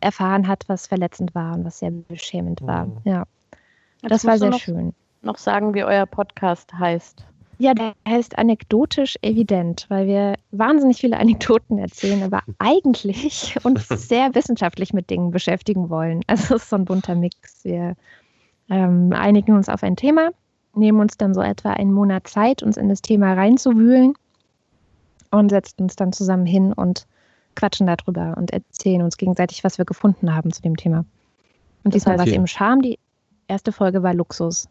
[0.00, 2.86] erfahren hat, was verletzend war und was sehr beschämend war.
[2.86, 3.00] Mhm.
[3.04, 3.24] Ja,
[4.02, 7.24] das war sehr schön noch sagen, wie euer Podcast heißt?
[7.60, 14.34] Ja, der heißt anekdotisch evident, weil wir wahnsinnig viele Anekdoten erzählen, aber eigentlich uns sehr
[14.34, 16.22] wissenschaftlich mit Dingen beschäftigen wollen.
[16.28, 17.64] Also es ist so ein bunter Mix.
[17.64, 17.96] Wir
[18.70, 20.30] ähm, einigen uns auf ein Thema,
[20.74, 24.14] nehmen uns dann so etwa einen Monat Zeit, uns in das Thema reinzuwühlen
[25.30, 27.06] und setzen uns dann zusammen hin und
[27.56, 31.04] quatschen darüber und erzählen uns gegenseitig, was wir gefunden haben zu dem Thema.
[31.82, 32.82] Und diesmal war es eben Charme.
[32.82, 32.98] Die
[33.48, 34.68] erste Folge war Luxus.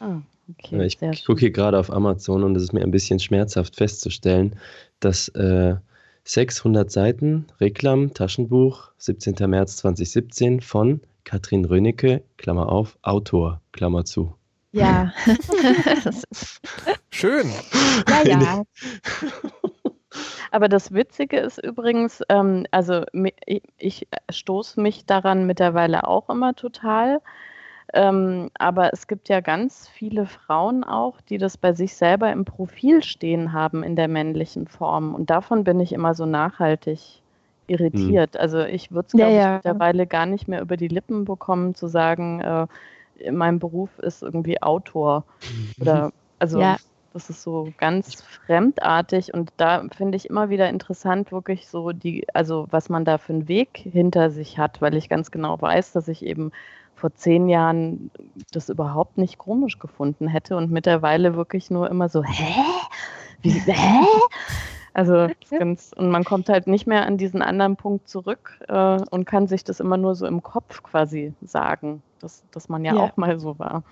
[0.00, 0.86] Ah, okay.
[0.86, 4.56] ich gucke hier gerade auf Amazon und es ist mir ein bisschen schmerzhaft festzustellen,
[5.00, 5.76] dass äh,
[6.24, 9.34] 600 Seiten Reklam, Taschenbuch, 17.
[9.48, 14.34] März 2017 von Katrin Rönecke, Klammer auf, Autor, Klammer zu.
[14.72, 15.12] Ja.
[17.10, 17.48] Schön.
[18.08, 18.62] Ja, ja.
[20.50, 23.04] Aber das Witzige ist übrigens, ähm, also
[23.46, 27.20] ich, ich stoße mich daran mittlerweile auch immer total.
[27.92, 32.44] Ähm, aber es gibt ja ganz viele Frauen auch, die das bei sich selber im
[32.44, 35.14] Profil stehen haben in der männlichen Form.
[35.14, 37.20] Und davon bin ich immer so nachhaltig
[37.66, 38.34] irritiert.
[38.34, 38.40] Hm.
[38.40, 39.54] Also ich würde es, ja, ja.
[39.54, 42.66] mittlerweile gar nicht mehr über die Lippen bekommen, zu sagen, äh,
[43.30, 45.24] mein Beruf ist irgendwie Autor.
[45.80, 46.76] Oder also ja.
[47.12, 52.26] das ist so ganz fremdartig und da finde ich immer wieder interessant, wirklich so die,
[52.34, 55.92] also was man da für einen Weg hinter sich hat, weil ich ganz genau weiß,
[55.92, 56.50] dass ich eben
[57.04, 58.10] vor zehn Jahren
[58.50, 62.62] das überhaupt nicht komisch gefunden hätte und mittlerweile wirklich nur immer so, hä?
[63.42, 64.06] Wie, hä?
[64.94, 69.26] Also ganz, und man kommt halt nicht mehr an diesen anderen Punkt zurück äh, und
[69.26, 73.02] kann sich das immer nur so im Kopf quasi sagen, dass, dass man ja, ja.
[73.02, 73.82] auch mal so war.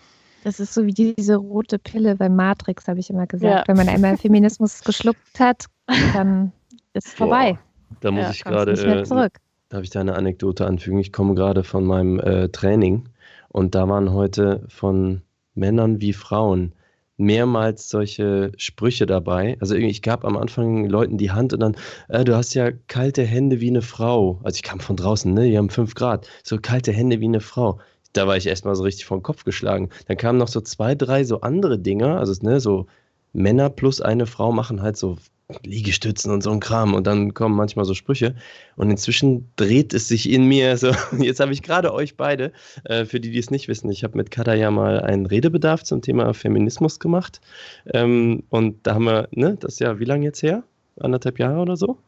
[0.43, 3.55] Das ist so wie diese rote Pille bei Matrix, habe ich immer gesagt.
[3.55, 3.65] Ja.
[3.67, 5.67] Wenn man einmal Feminismus geschluckt hat,
[6.15, 6.51] dann
[6.95, 7.59] ist es vorbei.
[8.01, 8.73] Da muss ja, ich gerade.
[8.73, 9.39] Äh, zurück.
[9.73, 10.99] Darf ich da eine Anekdote anfügen?
[10.99, 13.09] Ich komme gerade von meinem äh, Training
[13.49, 15.23] und da waren heute von
[15.55, 16.75] Männern wie Frauen
[17.17, 19.57] mehrmals solche Sprüche dabei.
[19.61, 21.77] Also ich gab am Anfang Leuten die Hand und dann,
[22.09, 24.41] äh, du hast ja kalte Hände wie eine Frau.
[24.43, 25.49] Also ich kam von draußen, ne?
[25.49, 26.29] Die haben fünf Grad.
[26.45, 27.81] So kalte Hände wie eine Frau.
[28.13, 29.89] Da war ich erstmal so richtig den Kopf geschlagen.
[30.07, 32.89] Dann kamen noch so zwei, drei so andere Dinger, also ne, so
[33.33, 35.17] Männer plus eine Frau machen halt so
[35.63, 38.35] Liegestützen und so ein Kram und dann kommen manchmal so Sprüche
[38.77, 42.53] und inzwischen dreht es sich in mir so, jetzt habe ich gerade euch beide,
[42.85, 45.83] äh, für die, die es nicht wissen, ich habe mit Kada ja mal einen Redebedarf
[45.85, 47.41] zum Thema Feminismus gemacht
[47.93, 50.63] ähm, und da haben wir, ne, das ist ja wie lange jetzt her?
[51.01, 51.99] Anderthalb Jahre oder so?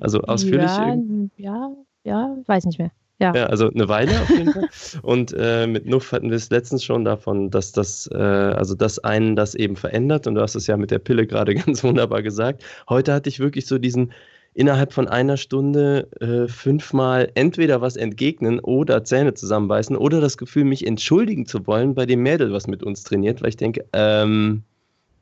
[0.00, 0.70] Also ausführlich?
[0.70, 0.96] Ja,
[1.36, 1.72] ja,
[2.04, 2.90] ja, weiß nicht mehr.
[3.20, 3.32] Ja.
[3.34, 4.68] ja, also eine Weile auf jeden Fall.
[5.02, 8.98] Und äh, mit Nuff hatten wir es letztens schon davon, dass das, äh, also dass
[8.98, 10.26] einen das eben verändert.
[10.26, 12.64] Und du hast es ja mit der Pille gerade ganz wunderbar gesagt.
[12.88, 14.12] Heute hatte ich wirklich so diesen
[14.54, 20.64] innerhalb von einer Stunde äh, fünfmal entweder was entgegnen oder Zähne zusammenbeißen oder das Gefühl,
[20.64, 24.62] mich entschuldigen zu wollen bei dem Mädel, was mit uns trainiert, weil ich denke, ähm,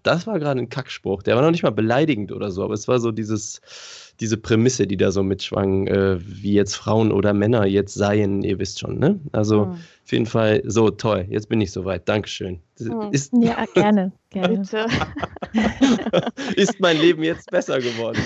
[0.02, 1.22] das war gerade ein Kackspruch.
[1.22, 3.60] Der war noch nicht mal beleidigend oder so, aber es war so dieses
[4.22, 8.60] diese Prämisse, die da so mitschwang, äh, wie jetzt Frauen oder Männer jetzt seien, ihr
[8.60, 9.18] wisst schon, ne?
[9.32, 9.72] Also mhm.
[9.72, 11.26] auf jeden Fall so toll.
[11.28, 12.08] Jetzt bin ich soweit.
[12.08, 12.60] Dankeschön.
[12.78, 13.08] Mhm.
[13.10, 14.62] Ist, ja, gerne, gerne.
[16.56, 18.20] ist mein Leben jetzt besser geworden?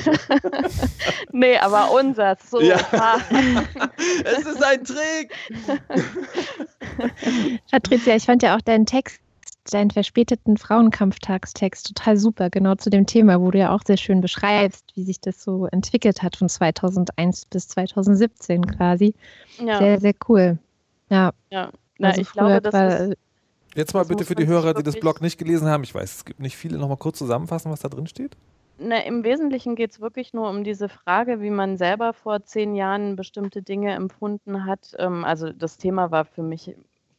[1.32, 2.60] nee, aber unser so.
[2.60, 2.78] Ja.
[4.24, 5.32] es ist ein Trick.
[7.70, 9.18] Patricia, ich fand ja auch deinen Text
[9.70, 14.20] deinen verspäteten Frauenkampftagstext total super, genau zu dem Thema, wo du ja auch sehr schön
[14.20, 19.14] beschreibst, wie sich das so entwickelt hat von 2001 bis 2017 quasi.
[19.58, 19.78] Ja.
[19.78, 20.58] Sehr, sehr cool.
[21.10, 21.32] Ja.
[21.50, 21.70] ja.
[21.98, 23.16] Na, also ich glaube, das war, ist,
[23.76, 25.84] Jetzt mal bitte für die Hörer, die das Blog nicht gelesen haben.
[25.84, 26.78] Ich weiß, es gibt nicht viele.
[26.78, 28.34] Noch mal kurz zusammenfassen, was da drin steht.
[28.78, 32.74] Na, Im Wesentlichen geht es wirklich nur um diese Frage, wie man selber vor zehn
[32.74, 34.94] Jahren bestimmte Dinge empfunden hat.
[34.98, 36.74] Ähm, also das Thema war für mich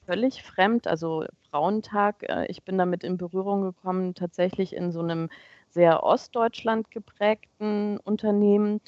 [0.08, 0.88] völlig fremd.
[0.88, 1.26] Also
[1.58, 5.28] Frauentag, äh, ich bin damit in Berührung gekommen, tatsächlich in so einem
[5.72, 8.80] sehr Ostdeutschland geprägten Unternehmen,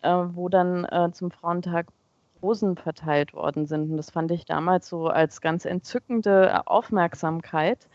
[0.00, 1.88] äh, wo dann äh, zum Frauentag
[2.42, 3.90] Rosen verteilt worden sind.
[3.90, 7.86] Und das fand ich damals so als ganz entzückende Aufmerksamkeit.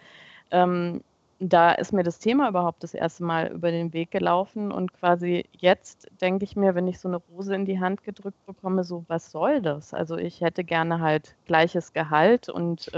[0.51, 1.01] Ähm,
[1.39, 5.45] da ist mir das Thema überhaupt das erste Mal über den Weg gelaufen und quasi
[5.51, 9.03] jetzt denke ich mir, wenn ich so eine Rose in die Hand gedrückt bekomme, so
[9.07, 9.95] was soll das?
[9.95, 12.93] Also ich hätte gerne halt gleiches Gehalt und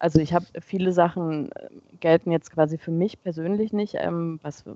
[0.00, 1.68] also ich habe viele Sachen äh,
[2.00, 4.72] gelten jetzt quasi für mich persönlich nicht, ähm, was äh,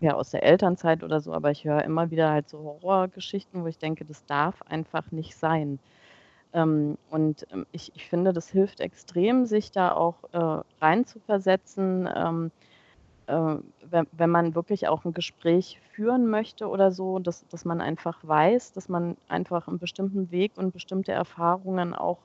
[0.00, 3.66] ja aus der Elternzeit oder so, aber ich höre immer wieder halt so Horrorgeschichten, wo
[3.66, 5.80] ich denke, das darf einfach nicht sein.
[6.52, 12.52] Ähm, und ähm, ich, ich finde, das hilft extrem, sich da auch äh, reinzuversetzen, ähm,
[13.26, 13.56] äh,
[13.90, 18.18] wenn, wenn man wirklich auch ein Gespräch führen möchte oder so, dass, dass man einfach
[18.22, 22.18] weiß, dass man einfach einen bestimmten Weg und bestimmte Erfahrungen auch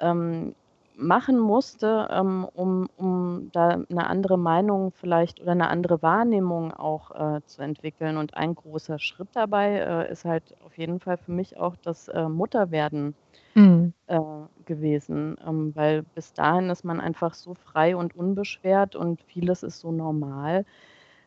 [0.00, 0.54] ähm,
[1.00, 7.10] machen musste, ähm, um, um da eine andere Meinung vielleicht oder eine andere Wahrnehmung auch
[7.10, 8.16] äh, zu entwickeln.
[8.16, 12.08] Und ein großer Schritt dabei äh, ist halt auf jeden Fall für mich auch das
[12.08, 13.14] äh, Mutterwerden
[13.54, 13.92] mhm.
[14.06, 14.20] Äh,
[14.66, 19.80] gewesen, ähm, weil bis dahin ist man einfach so frei und unbeschwert und vieles ist
[19.80, 20.64] so normal.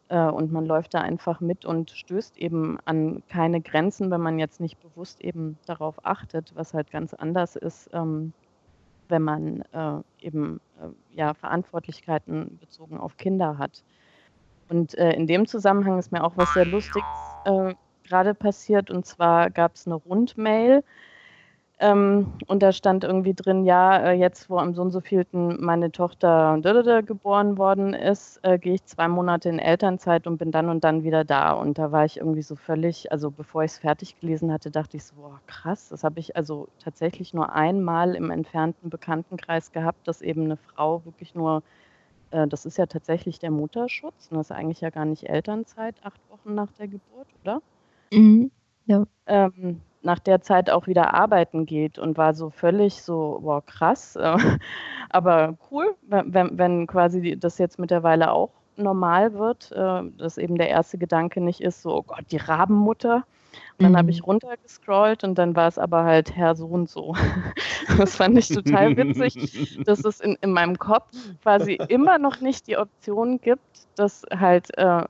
[0.09, 4.39] Äh, und man läuft da einfach mit und stößt eben an keine Grenzen, wenn man
[4.39, 8.33] jetzt nicht bewusst eben darauf achtet, was halt ganz anders ist, ähm,
[9.09, 13.83] wenn man äh, eben äh, ja, Verantwortlichkeiten bezogen auf Kinder hat.
[14.69, 17.03] Und äh, in dem Zusammenhang ist mir auch was sehr Lustiges
[17.45, 18.89] äh, gerade passiert.
[18.89, 20.83] Und zwar gab es eine Rundmail
[21.79, 25.63] ähm, und da stand irgendwie drin, ja, äh, jetzt wo am so und so vielten
[25.63, 26.59] meine Tochter
[27.03, 31.03] geboren worden ist, äh, gehe ich zwei Monate in Elternzeit und bin dann und dann
[31.03, 31.51] wieder da.
[31.53, 34.97] Und da war ich irgendwie so völlig, also bevor ich es fertig gelesen hatte, dachte
[34.97, 40.07] ich so, boah, krass, das habe ich also tatsächlich nur einmal im entfernten Bekanntenkreis gehabt,
[40.07, 41.63] dass eben eine Frau wirklich nur,
[42.31, 45.95] äh, das ist ja tatsächlich der Mutterschutz, und das ist eigentlich ja gar nicht Elternzeit,
[46.03, 47.61] acht Wochen nach der Geburt, oder?
[48.13, 48.51] Mhm.
[48.87, 49.05] Ja.
[49.27, 54.17] Ähm, nach der Zeit auch wieder arbeiten geht und war so völlig so, wow, krass.
[55.09, 60.69] Aber cool, wenn, wenn quasi das jetzt mittlerweile auch normal wird, äh, dass eben der
[60.69, 63.25] erste Gedanke nicht ist, so, oh Gott, die Rabenmutter.
[63.77, 63.97] Und dann mhm.
[63.97, 67.15] habe ich runtergescrollt und dann war es aber halt Herr so und so.
[67.97, 71.11] Das fand ich total witzig, dass es in, in meinem Kopf
[71.41, 75.03] quasi immer noch nicht die Option gibt, dass halt äh,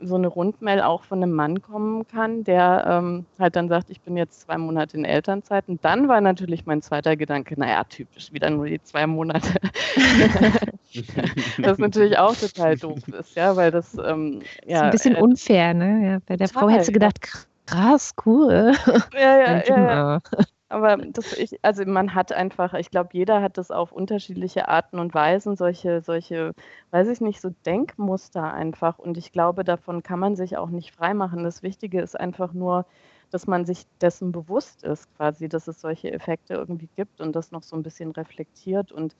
[0.00, 4.00] so eine Rundmail auch von einem Mann kommen kann, der ähm, halt dann sagt, ich
[4.00, 5.68] bin jetzt zwei Monate in Elternzeit.
[5.68, 9.48] Und dann war natürlich mein zweiter Gedanke, naja, typisch, wieder nur die zwei Monate.
[11.58, 14.76] das natürlich auch total doof ist, ja, weil das ähm, ja.
[14.76, 16.06] Ist ein bisschen äh, unfair, ne?
[16.06, 18.72] Ja, bei der total, Frau hättest du gedacht, krass, cool.
[19.14, 20.20] Ja, ja, ja.
[20.70, 24.98] Aber das, ich, also man hat einfach, ich glaube, jeder hat das auf unterschiedliche Arten
[24.98, 26.52] und Weisen, solche, solche,
[26.90, 28.98] weiß ich nicht, so Denkmuster einfach.
[28.98, 31.42] Und ich glaube, davon kann man sich auch nicht freimachen.
[31.42, 32.84] Das Wichtige ist einfach nur,
[33.30, 37.50] dass man sich dessen bewusst ist, quasi, dass es solche Effekte irgendwie gibt und das
[37.50, 38.92] noch so ein bisschen reflektiert.
[38.92, 39.16] Und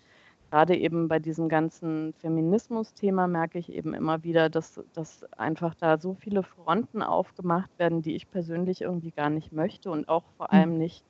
[0.51, 5.97] gerade eben bei diesem ganzen Feminismus-Thema merke ich eben immer wieder, dass, dass einfach da
[5.97, 10.49] so viele Fronten aufgemacht werden, die ich persönlich irgendwie gar nicht möchte und auch vor
[10.51, 10.59] hm.
[10.59, 11.05] allem nicht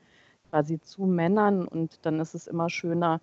[0.50, 3.20] quasi zu Männern und dann ist es immer schöner,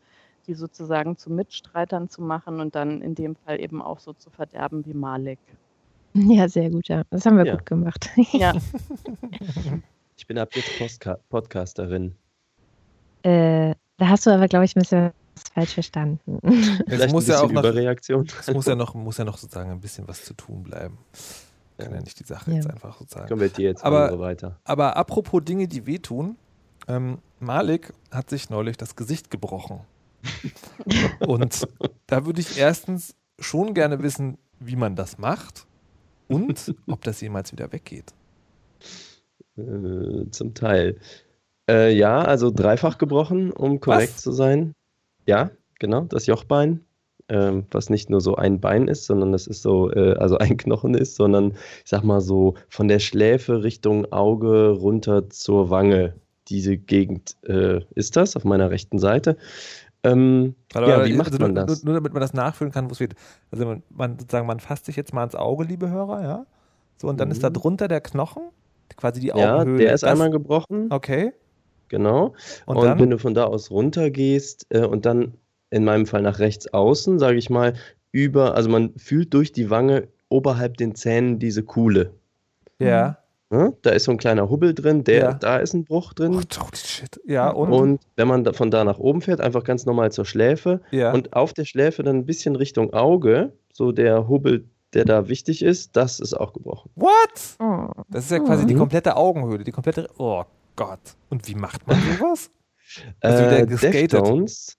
[0.48, 4.30] die sozusagen zu Mitstreitern zu machen und dann in dem Fall eben auch so zu
[4.30, 5.40] verderben wie Malik.
[6.14, 7.04] Ja, sehr gut, ja.
[7.10, 7.56] Das haben wir ja.
[7.56, 8.10] gut gemacht.
[8.32, 8.54] Ja.
[10.18, 12.16] ich bin ab jetzt Postka Podcasterin.
[13.24, 16.40] Äh, da hast du aber, glaube ich, ein bisschen was falsch verstanden.
[16.88, 18.28] Es muss ja auch noch, Überreaktion.
[18.40, 20.98] Es muss ja, noch, muss ja noch sozusagen ein bisschen was zu tun bleiben.
[21.78, 22.58] Kann ja, nicht die Sache ja.
[22.58, 23.28] jetzt einfach sozusagen.
[23.28, 24.60] Kommen wir dir jetzt aber, weiter.
[24.64, 26.38] Aber apropos Dinge, die wehtun,
[26.88, 29.82] ähm, Malik hat sich neulich das Gesicht gebrochen.
[31.20, 31.68] und
[32.08, 35.68] da würde ich erstens schon gerne wissen, wie man das macht
[36.28, 38.14] und ob das jemals wieder weggeht.
[39.58, 41.00] Äh, zum Teil.
[41.70, 44.22] Äh, ja, also dreifach gebrochen, um korrekt was?
[44.22, 44.74] zu sein.
[45.26, 46.86] Ja, genau, das Jochbein,
[47.30, 50.58] ähm, was nicht nur so ein Bein ist, sondern das ist so, äh, also ein
[50.58, 51.52] Knochen ist, sondern
[51.84, 56.14] ich sag mal so von der Schläfe Richtung Auge runter zur Wange
[56.48, 59.38] diese Gegend äh, ist das, auf meiner rechten Seite.
[60.04, 61.84] Ähm, also, ja, wie macht also man nur, das?
[61.84, 63.16] Nur, damit man das nachfühlen kann, wo es wird.
[63.52, 66.46] Also man, man, sozusagen, man fasst sich jetzt mal ins Auge, liebe Hörer, ja.
[66.98, 67.34] So, und dann mhm.
[67.34, 67.56] ist da mhm.
[67.56, 68.44] drunter der Knochen,
[68.96, 69.72] quasi die Augenhöhle.
[69.72, 70.88] Ja, der ist das, einmal gebrochen.
[70.92, 71.34] Okay.
[71.90, 72.34] Genau.
[72.66, 75.34] Und, und wenn du von da aus runter gehst äh, und dann
[75.70, 77.74] in meinem Fall nach rechts außen, sage ich mal,
[78.12, 82.14] über, also man fühlt durch die Wange oberhalb den Zähnen diese Kuhle.
[82.80, 83.18] Ja.
[83.56, 83.74] Ne?
[83.84, 85.34] Da ist so ein kleiner Hubbel drin, der, ja.
[85.34, 86.36] da ist ein Bruch drin.
[86.36, 87.22] Oh, shit.
[87.26, 87.72] Ja, und?
[87.72, 91.14] und wenn man da, von da nach oben fährt, einfach ganz normal zur Schläfe ja.
[91.14, 95.62] und auf der Schläfe dann ein bisschen Richtung Auge, so der Hubbel, der da wichtig
[95.62, 96.92] ist, das ist auch gebrochen.
[96.96, 97.58] What?
[97.60, 98.04] Oh.
[98.10, 98.68] Das ist ja quasi mhm.
[98.68, 100.10] die komplette Augenhöhle, die komplette.
[100.18, 100.44] Oh
[100.76, 101.16] Gott.
[101.30, 102.52] Und wie macht man sowas?
[103.22, 104.78] also äh, Deftones.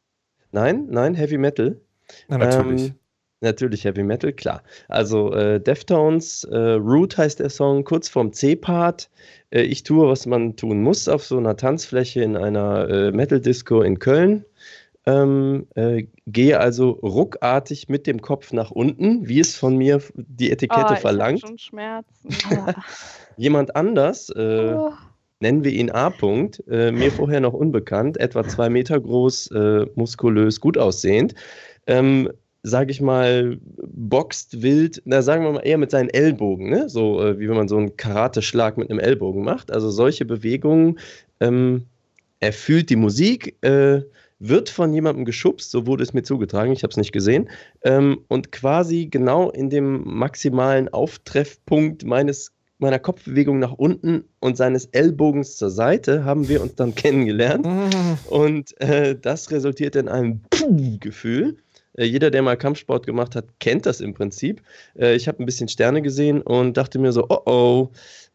[0.53, 1.81] Nein, nein, Heavy Metal.
[2.29, 2.89] Na, natürlich.
[2.89, 2.95] Ähm,
[3.41, 4.63] Natürlich Heavy Metal, klar.
[4.89, 9.11] Also äh, Deftones, äh, Root heißt der Song, kurz vorm C-Part.
[9.51, 13.83] Äh, ich tue, was man tun muss auf so einer Tanzfläche in einer äh, Metal-Disco
[13.83, 14.45] in Köln.
[15.05, 20.51] Ähm, äh, gehe also ruckartig mit dem Kopf nach unten, wie es von mir die
[20.51, 21.41] Etikette oh, verlangt.
[21.41, 22.29] Schon Schmerzen.
[23.37, 24.93] Jemand anders, äh, oh.
[25.41, 26.09] nennen wir ihn A.
[26.09, 29.51] -Punkt, mir vorher noch unbekannt, etwa zwei Meter groß,
[29.95, 31.35] muskulös, gut aussehend,
[31.87, 32.31] ähm,
[32.69, 36.89] sage ich mal, boxt wild, na sagen wir mal eher mit seinen Ellbogen, ne?
[36.89, 39.71] so äh, wie wenn man so einen Karateschlag mit einem Ellbogen macht.
[39.71, 40.99] Also solche Bewegungen.
[41.39, 41.87] Ähm,
[42.41, 44.03] er fühlt die Musik, äh,
[44.41, 47.49] wird von jemandem geschubst, so wurde es mir zugetragen, ich habe es nicht gesehen,
[47.85, 54.87] ähm, und quasi genau in dem maximalen Auftreffpunkt meines meiner Kopfbewegung nach unten und seines
[54.87, 57.67] Ellbogens zur Seite haben wir uns dann kennengelernt.
[58.29, 61.57] Und äh, das resultiert in einem Puh-Gefühl
[62.05, 64.63] jeder, der mal Kampfsport gemacht hat, kennt das im Prinzip.
[64.99, 67.89] Äh, ich habe ein bisschen Sterne gesehen und dachte mir so, oh oh,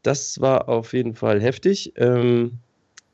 [0.03, 1.93] das war auf jeden Fall heftig.
[1.97, 2.59] Ähm,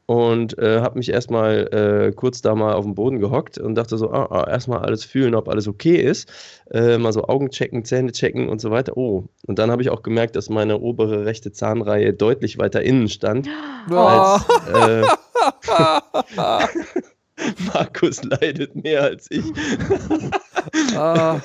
[0.08, 3.98] und äh, habe mich erstmal äh, kurz da mal auf den Boden gehockt und dachte
[3.98, 6.32] so, ah, ah, erstmal alles fühlen, ob alles okay ist.
[6.72, 8.96] Äh, mal so Augen checken, Zähne checken und so weiter.
[8.96, 13.10] Oh, und dann habe ich auch gemerkt, dass meine obere rechte Zahnreihe deutlich weiter innen
[13.10, 13.50] stand.
[13.92, 13.96] Oh.
[13.96, 15.04] Als, äh,
[17.74, 19.46] Markus leidet mehr als ich.
[20.96, 21.40] ah.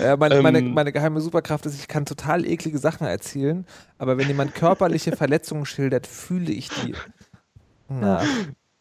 [0.00, 0.74] Ja, meine, meine, ähm.
[0.74, 3.66] meine, geheime Superkraft ist, ich kann total eklige Sachen erzählen,
[3.98, 6.94] aber wenn jemand körperliche Verletzungen schildert, fühle ich die.
[7.88, 8.22] Na.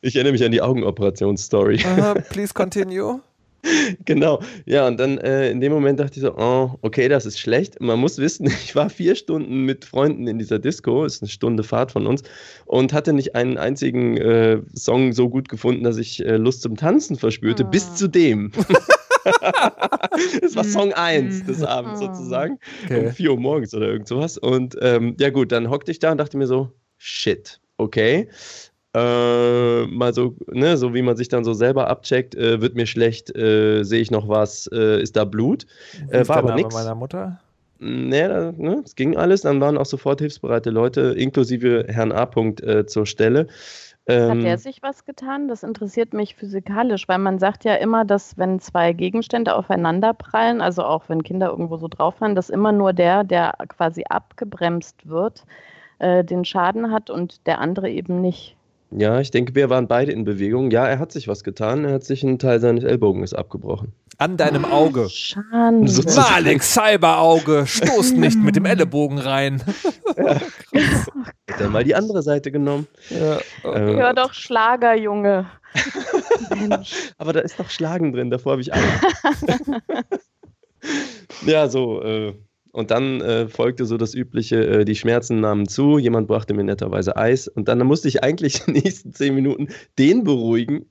[0.02, 1.84] Ich erinnere mich an die Augenoperations-Story.
[1.84, 3.20] Uh, please continue.
[4.06, 7.40] Genau, ja, und dann äh, in dem Moment dachte ich so, oh, okay, das ist
[7.40, 7.80] schlecht.
[7.82, 11.64] Man muss wissen, ich war vier Stunden mit Freunden in dieser Disco, ist eine Stunde
[11.64, 12.24] Fahrt von uns,
[12.66, 16.76] und hatte nicht einen einzigen äh, Song so gut gefunden, dass ich äh, Lust zum
[16.78, 17.70] Tanzen verspürte, oh.
[17.70, 18.52] bis zu dem.
[20.42, 23.08] das war Song 1 des Abends sozusagen, okay.
[23.08, 24.38] um 4 Uhr morgens oder irgend sowas.
[24.38, 28.28] Und ähm, ja gut, dann hockte ich da und dachte mir so, shit, okay
[28.94, 32.88] äh, mal so, ne, so wie man sich dann so selber abcheckt, äh, wird mir
[32.88, 35.68] schlecht, äh, sehe ich noch was, äh, ist da Blut.
[36.10, 36.74] Äh, war aber nichts.
[36.74, 37.40] meiner Mutter?
[37.80, 39.42] Nee, ne, es ging alles.
[39.42, 42.24] Dann waren auch sofort hilfsbereite Leute, inklusive Herrn A.
[42.24, 43.48] -Punkt, äh, zur Stelle.
[44.08, 45.48] Ähm, Hat der sich was getan?
[45.48, 50.62] Das interessiert mich physikalisch, weil man sagt ja immer, dass wenn zwei Gegenstände aufeinander prallen,
[50.62, 55.08] also auch wenn Kinder irgendwo so drauf fallen, dass immer nur der, der quasi abgebremst
[55.08, 55.46] wird,
[56.00, 58.58] äh, den Schaden hat und der andere eben nicht.
[58.92, 60.72] Ja, ich denke, wir waren beide in Bewegung.
[60.72, 61.86] Ja, er hat sich was getan.
[61.86, 63.94] Er hat sich einen Teil seines Ellbogens abgebrochen.
[64.18, 65.08] An deinem oh, Auge.
[65.10, 65.92] Schande.
[66.16, 69.62] Malik Cyberauge, stoß nicht mit dem Ellenbogen rein.
[70.18, 70.36] Ja.
[71.50, 72.88] Hat er mal die andere Seite genommen.
[73.10, 73.38] Ja.
[73.64, 75.46] Ähm, Hör doch Schlager, Junge.
[76.50, 77.14] Mensch.
[77.18, 79.06] Aber da ist doch Schlagen drin, davor habe ich Angst.
[81.46, 82.34] ja, so, äh,
[82.80, 86.64] und dann äh, folgte so das übliche, äh, die Schmerzen nahmen zu, jemand brachte mir
[86.64, 87.50] netterweise Eis.
[87.50, 89.68] Und dann, dann musste ich eigentlich die nächsten zehn Minuten
[90.00, 90.86] den beruhigen,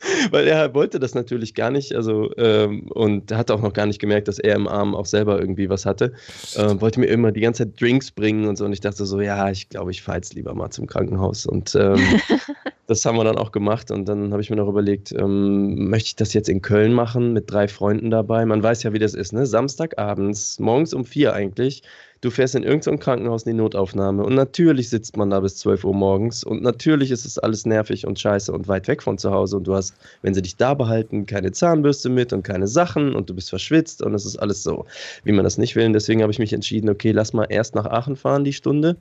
[0.30, 4.00] weil er wollte das natürlich gar nicht, also ähm, und hat auch noch gar nicht
[4.00, 6.12] gemerkt, dass er im Arm auch selber irgendwie was hatte.
[6.54, 9.20] Äh, wollte mir immer die ganze Zeit Drinks bringen und so und ich dachte so,
[9.20, 11.98] ja, ich glaube, ich fahre jetzt lieber mal zum Krankenhaus und ähm,
[12.86, 16.08] das haben wir dann auch gemacht und dann habe ich mir noch überlegt, ähm, möchte
[16.08, 18.46] ich das jetzt in Köln machen mit drei Freunden dabei?
[18.46, 19.46] Man weiß ja, wie das ist, ne?
[19.46, 21.82] Samstagabends, morgens um vier eigentlich.
[22.20, 25.84] Du fährst in irgendein Krankenhaus in die Notaufnahme und natürlich sitzt man da bis 12
[25.84, 29.30] Uhr morgens und natürlich ist es alles nervig und scheiße und weit weg von zu
[29.30, 33.14] Hause und du hast, wenn sie dich da behalten, keine Zahnbürste mit und keine Sachen
[33.14, 34.84] und du bist verschwitzt und es ist alles so,
[35.22, 35.86] wie man das nicht will.
[35.86, 38.96] Und deswegen habe ich mich entschieden, okay, lass mal erst nach Aachen fahren die Stunde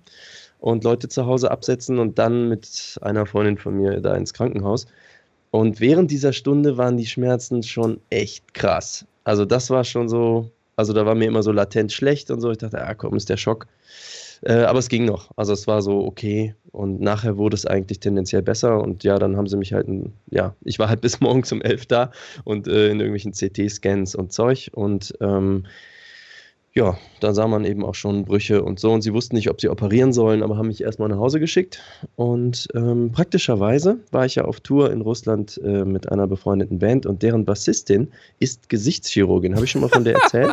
[0.59, 4.85] und Leute zu Hause absetzen und dann mit einer Freundin von mir da ins Krankenhaus.
[5.49, 9.05] Und während dieser Stunde waren die Schmerzen schon echt krass.
[9.23, 12.51] Also das war schon so, also da war mir immer so latent schlecht und so.
[12.51, 13.67] Ich dachte, ja komm, ist der Schock.
[14.43, 15.31] Äh, aber es ging noch.
[15.35, 16.55] Also es war so okay.
[16.71, 18.79] Und nachher wurde es eigentlich tendenziell besser.
[18.81, 19.87] Und ja, dann haben sie mich halt,
[20.29, 22.11] ja, ich war halt bis morgens um elf da
[22.43, 24.69] und äh, in irgendwelchen CT-Scans und Zeug.
[24.73, 25.65] Und ähm,
[26.77, 28.91] ja, da sah man eben auch schon Brüche und so.
[28.91, 31.81] Und sie wussten nicht, ob sie operieren sollen, aber haben mich erstmal nach Hause geschickt.
[32.15, 37.07] Und ähm, praktischerweise war ich ja auf Tour in Russland äh, mit einer befreundeten Band
[37.07, 39.55] und deren Bassistin ist Gesichtschirurgin.
[39.55, 40.51] Habe ich schon mal von der erzählt?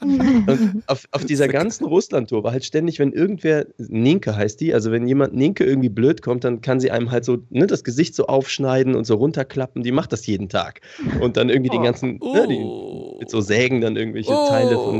[0.00, 4.90] und auf, auf dieser ganzen Russland-Tour war halt ständig, wenn irgendwer, Ninke heißt die, also
[4.90, 8.16] wenn jemand Ninke irgendwie blöd kommt, dann kann sie einem halt so ne, das Gesicht
[8.16, 9.84] so aufschneiden und so runterklappen.
[9.84, 10.80] Die macht das jeden Tag.
[11.20, 11.74] Und dann irgendwie oh.
[11.74, 12.34] den ganzen, oh.
[12.34, 14.48] ne, die, mit so Sägen dann irgendwelche oh.
[14.48, 14.98] Teile von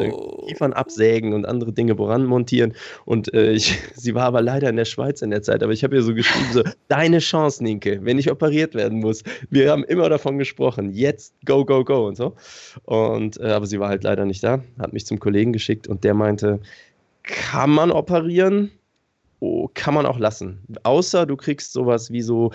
[0.60, 2.74] Kiefern absägen und andere Dinge woran montieren.
[3.06, 5.82] Und äh, ich, sie war aber leider in der Schweiz in der Zeit, aber ich
[5.82, 9.22] habe ihr so geschrieben, so, deine Chance, Ninke, wenn ich operiert werden muss.
[9.48, 12.34] Wir haben immer davon gesprochen, jetzt go, go, go und so.
[12.84, 16.04] Und, äh, aber sie war halt leider nicht da, hat mich zum Kollegen geschickt und
[16.04, 16.60] der meinte,
[17.22, 18.70] kann man operieren?
[19.40, 20.60] Oh, kann man auch lassen.
[20.82, 22.52] Außer du kriegst sowas wie so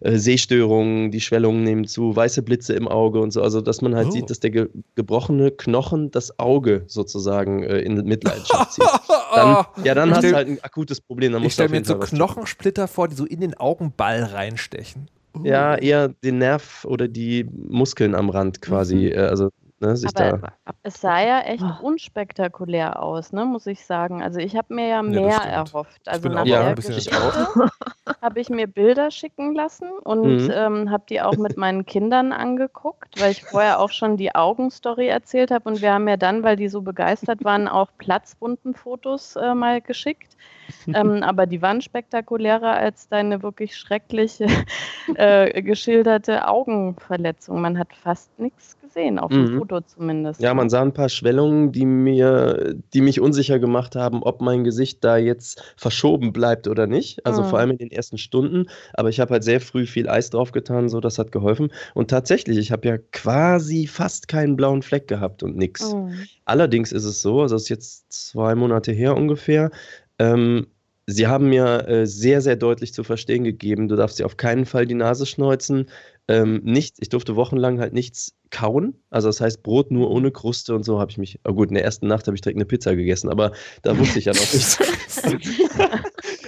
[0.00, 3.42] äh, Sehstörungen, die Schwellungen nehmen zu, weiße Blitze im Auge und so.
[3.42, 4.10] Also, dass man halt oh.
[4.10, 8.84] sieht, dass der ge gebrochene Knochen das Auge sozusagen äh, in Mitleidenschaft zieht.
[9.34, 11.32] Dann, ja, dann hast du halt ein akutes Problem.
[11.32, 15.08] Dann ich stelle mir jetzt so Knochensplitter vor, die so in den Augenball reinstechen.
[15.42, 18.96] Ja, eher den Nerv oder die Muskeln am Rand quasi.
[18.96, 19.12] Mhm.
[19.12, 21.86] Äh, also Ne, Aber da es sah ja echt oh.
[21.86, 24.22] unspektakulär aus, ne, muss ich sagen.
[24.22, 26.00] Also ich habe mir ja mehr ja, erhofft.
[26.08, 27.66] Also auch ja, auch.
[28.22, 30.50] habe ich mir Bilder schicken lassen und mhm.
[30.50, 35.08] ähm, habe die auch mit meinen Kindern angeguckt, weil ich vorher auch schon die Augenstory
[35.08, 39.36] erzählt habe und wir haben ja dann, weil die so begeistert waren, auch platzbunten Fotos
[39.36, 40.36] äh, mal geschickt.
[40.94, 44.46] Ähm, aber die waren spektakulärer als deine wirklich schreckliche
[45.16, 47.60] äh, geschilderte Augenverletzung.
[47.60, 49.58] Man hat fast nichts gesehen, auf dem mhm.
[49.58, 50.40] Foto zumindest.
[50.40, 54.64] Ja, man sah ein paar Schwellungen, die mir, die mich unsicher gemacht haben, ob mein
[54.64, 57.24] Gesicht da jetzt verschoben bleibt oder nicht.
[57.26, 57.46] Also mhm.
[57.46, 58.66] vor allem in den ersten Stunden.
[58.94, 61.72] Aber ich habe halt sehr früh viel Eis drauf getan, so das hat geholfen.
[61.94, 65.92] Und tatsächlich, ich habe ja quasi fast keinen blauen Fleck gehabt und nichts.
[65.92, 66.26] Mhm.
[66.44, 69.70] Allerdings ist es so, also das ist jetzt zwei Monate her ungefähr,
[70.18, 70.66] ähm,
[71.08, 74.66] Sie haben mir äh, sehr, sehr deutlich zu verstehen gegeben, du darfst dir auf keinen
[74.66, 75.88] Fall die Nase schneuzen.
[76.28, 78.94] Ähm, nicht, ich durfte wochenlang halt nichts kauen.
[79.10, 81.38] Also das heißt Brot nur ohne Kruste und so habe ich mich.
[81.44, 83.52] Oh gut, in der ersten Nacht habe ich direkt eine Pizza gegessen, aber
[83.82, 84.78] da wusste ich ja noch nicht.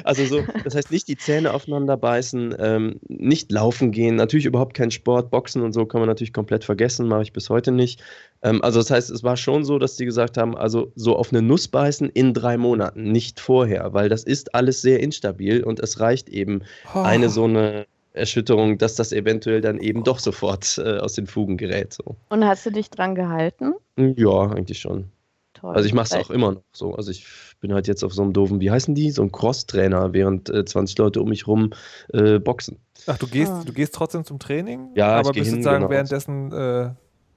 [0.04, 4.74] also so, das heißt nicht die Zähne aufeinander beißen, ähm, nicht laufen gehen, natürlich überhaupt
[4.74, 8.02] kein Sport, Boxen und so kann man natürlich komplett vergessen, mache ich bis heute nicht.
[8.42, 11.32] Ähm, also das heißt, es war schon so, dass die gesagt haben, also so auf
[11.32, 15.78] eine Nuss beißen in drei Monaten, nicht vorher, weil das ist alles sehr instabil und
[15.80, 16.62] es reicht eben
[16.94, 17.00] oh.
[17.00, 17.86] eine so eine
[18.18, 21.92] Erschütterung, dass das eventuell dann eben doch sofort äh, aus den Fugen gerät.
[21.92, 22.16] So.
[22.28, 23.74] Und hast du dich dran gehalten?
[23.96, 25.10] Ja, eigentlich schon.
[25.54, 25.74] Toll.
[25.74, 26.94] Also ich mache es auch immer noch so.
[26.94, 27.26] Also ich
[27.60, 29.10] bin halt jetzt auf so einem doofen, wie heißen die?
[29.10, 31.70] So ein Cross-Trainer, während äh, 20 Leute um mich rum
[32.12, 32.78] äh, boxen.
[33.06, 33.62] Ach, du gehst, ah.
[33.64, 34.90] du gehst trotzdem zum Training?
[34.94, 35.90] Ja, aber ich bist hin, sozusagen genau.
[35.90, 36.90] währenddessen äh,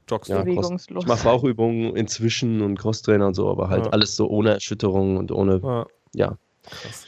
[0.09, 1.03] joggst ja, Bewegungslos.
[1.03, 3.91] Ich mache Bauchübungen inzwischen und Cross-Trainer und so, aber halt ja.
[3.91, 5.85] alles so ohne Erschütterung und ohne, ja.
[6.13, 6.37] ja.
[6.63, 7.07] Krass.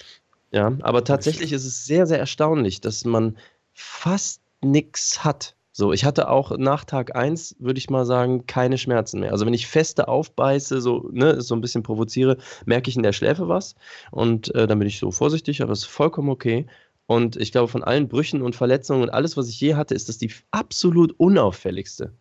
[0.53, 3.37] Ja, aber tatsächlich ist es sehr, sehr erstaunlich, dass man
[3.73, 5.55] fast nichts hat.
[5.75, 9.31] So, ich hatte auch nach Tag 1, würde ich mal sagen, keine Schmerzen mehr.
[9.31, 13.11] Also wenn ich feste aufbeiße, so, ne, so ein bisschen provoziere, merke ich in der
[13.11, 13.73] Schläfe was.
[14.11, 16.67] Und äh, dann bin ich so vorsichtig, aber es ist vollkommen okay.
[17.07, 20.09] Und ich glaube, von allen Brüchen und Verletzungen und alles, was ich je hatte, ist
[20.09, 22.13] das die absolut unauffälligste.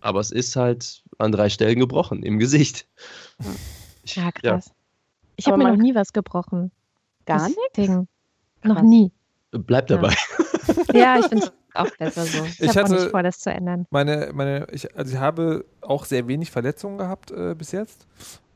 [0.00, 2.86] Aber es ist halt an drei Stellen gebrochen, im Gesicht.
[4.14, 4.66] Ja, krass.
[4.68, 4.72] Ja.
[5.36, 6.72] Ich habe mir noch nie was gebrochen.
[7.26, 8.06] Gar nichts?
[8.62, 9.12] Noch nie.
[9.50, 10.14] Bleib dabei.
[10.92, 12.44] Ja, ich finde es auch besser so.
[12.44, 13.86] Ich, ich habe nicht vor, das zu ändern.
[13.90, 18.06] Meine, meine, ich, also ich habe auch sehr wenig Verletzungen gehabt äh, bis jetzt.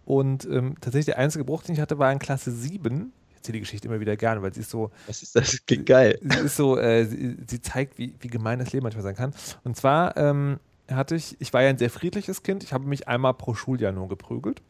[0.04, 3.12] Und ähm, tatsächlich der einzige Bruch, den ich hatte, war in Klasse 7.
[3.30, 4.90] Ich erzähle die Geschichte immer wieder gerne, weil sie ist so.
[5.06, 5.64] Was ist das?
[5.66, 6.18] Klingt geil.
[6.22, 9.32] Sie ist so, äh, sie, sie, zeigt, wie, wie gemein das Leben manchmal sein kann.
[9.64, 10.58] Und zwar ähm,
[10.90, 13.92] hatte ich, ich war ja ein sehr friedliches Kind, ich habe mich einmal pro Schuljahr
[13.92, 14.62] nur geprügelt.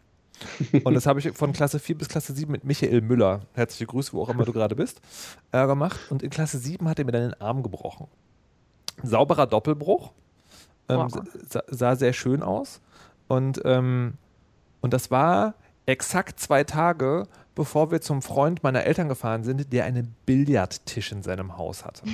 [0.85, 4.13] Und das habe ich von Klasse 4 bis Klasse 7 mit Michael Müller, herzliche Grüße,
[4.13, 5.01] wo auch immer du gerade bist,
[5.53, 5.99] äh, gemacht.
[6.11, 8.09] Und in Klasse 7 hat er mir dann den Arm gebrochen.
[9.03, 10.13] Sauberer Doppelbruch.
[10.89, 11.09] Ähm,
[11.49, 12.81] sah, sah, sehr schön aus.
[13.29, 14.15] Und, ähm,
[14.81, 15.55] und das war
[15.87, 21.23] exakt zwei Tage, bevor wir zum Freund meiner Eltern gefahren sind, der einen Billardtisch in
[21.23, 22.05] seinem Haus hatte.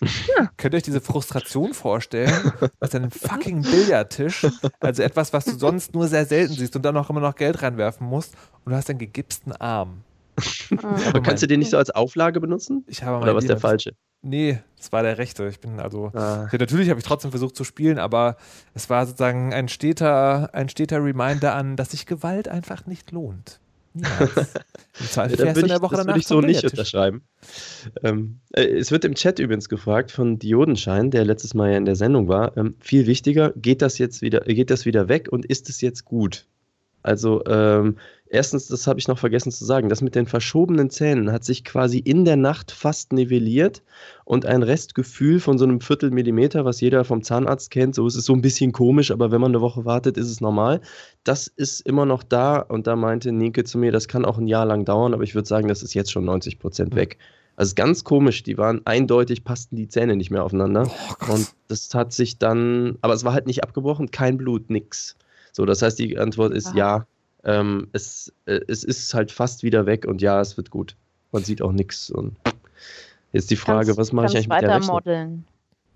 [0.00, 0.50] Ja.
[0.56, 2.52] Könnt ihr euch diese Frustration vorstellen?
[2.78, 4.46] Was ein fucking Billardtisch,
[4.80, 7.62] also etwas, was du sonst nur sehr selten siehst und dann auch immer noch Geld
[7.62, 8.34] reinwerfen musst
[8.64, 10.04] und du hast einen gegipsten Arm.
[11.08, 12.84] Aber kannst du den nicht so als Auflage benutzen?
[12.86, 13.92] Ich habe Oder was der falsche?
[14.22, 15.46] Nee, es war der rechte.
[15.48, 16.10] Ich bin also.
[16.14, 16.48] Ah.
[16.50, 18.36] Ja, natürlich habe ich trotzdem versucht zu spielen, aber
[18.74, 23.60] es war sozusagen ein steter, ein steter Reminder an, dass sich Gewalt einfach nicht lohnt.
[25.14, 27.22] Ja, da würde ich, das würde ich so nicht unterschreiben.
[28.02, 31.84] Ähm, äh, es wird im Chat übrigens gefragt von Diodenschein, der letztes Mal ja in
[31.84, 32.56] der Sendung war.
[32.56, 36.04] Ähm, viel wichtiger, geht das jetzt wieder, geht das wieder weg und ist es jetzt
[36.04, 36.46] gut?
[37.02, 37.96] Also ähm,
[38.30, 41.64] erstens, das habe ich noch vergessen zu sagen, das mit den verschobenen Zähnen hat sich
[41.64, 43.82] quasi in der Nacht fast nivelliert
[44.24, 48.24] und ein Restgefühl von so einem Viertelmillimeter, was jeder vom Zahnarzt kennt, so ist es
[48.24, 50.80] so ein bisschen komisch, aber wenn man eine Woche wartet, ist es normal.
[51.24, 54.46] Das ist immer noch da und da meinte Nike zu mir, das kann auch ein
[54.46, 57.18] Jahr lang dauern, aber ich würde sagen, das ist jetzt schon 90 Prozent weg.
[57.56, 60.88] Also ganz komisch, die waren eindeutig, passten die Zähne nicht mehr aufeinander.
[60.88, 65.16] Oh, und das hat sich dann, aber es war halt nicht abgebrochen, kein Blut, nix.
[65.50, 66.76] So, das heißt, die Antwort ist Aha.
[66.76, 67.06] ja.
[67.44, 70.96] Ähm, es, äh, es ist halt fast wieder weg und ja, es wird gut.
[71.32, 72.10] Man sieht auch nichts.
[72.10, 72.36] Und
[73.32, 74.94] jetzt die Frage, kannst, was mache ich eigentlich mit der Rechnung?
[74.94, 75.44] modeln.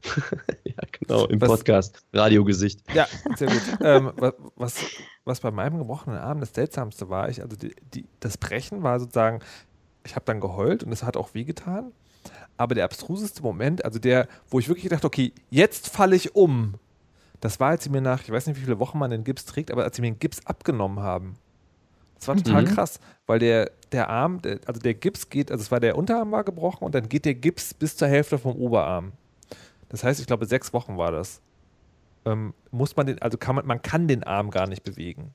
[0.64, 2.03] ja, genau, im was, Podcast.
[2.12, 2.80] Radiogesicht.
[2.93, 3.62] Ja, sehr gut.
[3.80, 4.12] ähm,
[4.57, 4.80] was,
[5.24, 8.99] was bei meinem gebrochenen Arm das Seltsamste war, ich, also die, die, das Brechen war
[8.99, 9.40] sozusagen,
[10.05, 11.93] ich habe dann geheult und es hat auch wehgetan.
[12.57, 16.74] Aber der abstruseste Moment, also der, wo ich wirklich dachte, okay, jetzt falle ich um,
[17.43, 19.45] das war, als sie mir nach, ich weiß nicht, wie viele Wochen man den Gips
[19.45, 21.34] trägt, aber als sie mir den Gips abgenommen haben.
[22.14, 22.68] Das war total mhm.
[22.68, 26.30] krass, weil der, der Arm, der, also der Gips geht, also es war der Unterarm
[26.30, 29.11] war gebrochen und dann geht der Gips bis zur Hälfte vom Oberarm.
[29.88, 31.40] Das heißt, ich glaube, sechs Wochen war das.
[32.24, 35.34] Ähm, muss man den, also kann man, man kann den Arm gar nicht bewegen.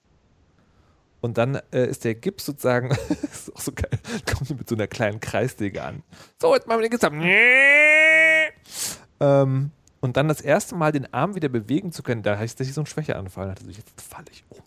[1.20, 2.92] Und dann äh, ist der Gips sozusagen,
[3.22, 6.04] ist auch so geil, kommt mit so einer kleinen Kreissäge an.
[6.42, 7.12] So, jetzt machen wir den Gips ab.
[9.20, 12.76] Ähm, und dann das erste Mal den Arm wieder bewegen zu können, da ich tatsächlich
[12.76, 13.56] so einen Schwächeanfall.
[13.70, 14.60] Ich, jetzt falle ich um.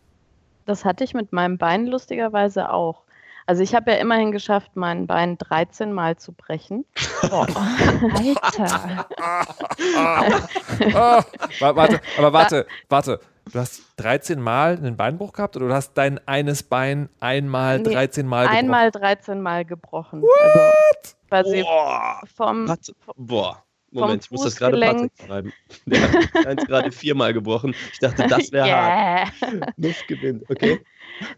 [0.67, 3.03] Das hatte ich mit meinem Bein lustigerweise auch.
[3.47, 6.85] Also ich habe ja immerhin geschafft, mein Bein 13 Mal zu brechen.
[7.31, 7.45] Oh,
[8.15, 9.07] Alter.
[10.95, 11.23] oh,
[11.59, 13.21] warte, aber warte, warte.
[13.53, 17.93] Du hast 13 Mal einen Beinbruch gehabt oder du hast dein eines Bein einmal nee,
[17.93, 18.59] 13 Mal gebrochen?
[18.59, 20.23] Einmal 13 Mal gebrochen.
[20.23, 21.17] What?
[21.31, 22.21] Also quasi boah.
[22.37, 23.65] vom, Warte, boah.
[23.93, 25.53] Moment, ich muss das gerade Patrick schreiben.
[25.87, 26.01] Der
[26.47, 27.75] hat gerade viermal gebrochen.
[27.93, 29.27] Ich dachte, das wäre yeah.
[29.27, 29.33] hart.
[29.77, 30.81] Luft gewinnt, okay.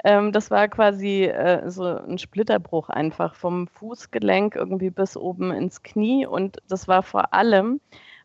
[0.04, 5.82] Ähm, das war quasi äh, so ein Splitterbruch einfach vom Fußgelenk irgendwie bis oben ins
[5.82, 6.26] Knie.
[6.26, 7.80] Und das war vor allem,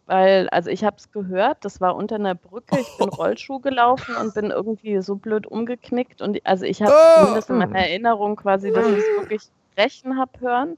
[0.06, 4.16] weil, also ich habe es gehört, das war unter einer Brücke, ich bin Rollschuh gelaufen
[4.16, 6.22] und bin irgendwie so blöd umgeknickt.
[6.22, 7.20] Und also ich habe oh.
[7.22, 9.42] zumindest in meiner Erinnerung quasi, dass ich es wirklich
[9.78, 10.78] sprechen habe hören.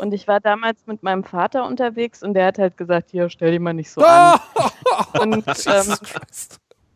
[0.00, 3.50] Und ich war damals mit meinem Vater unterwegs und der hat halt gesagt, hier, stell
[3.50, 4.38] dich mal nicht so an.
[5.20, 5.94] und, ähm,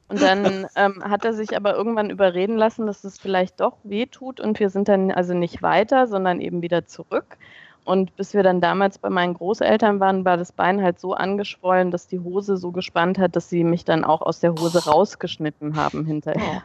[0.08, 4.06] und dann ähm, hat er sich aber irgendwann überreden lassen, dass es vielleicht doch weh
[4.06, 7.36] tut und wir sind dann also nicht weiter, sondern eben wieder zurück.
[7.84, 11.90] Und bis wir dann damals bei meinen Großeltern waren, war das Bein halt so angeschwollen,
[11.90, 15.74] dass die Hose so gespannt hat, dass sie mich dann auch aus der Hose rausgeschnitten
[15.74, 16.62] haben hinterher.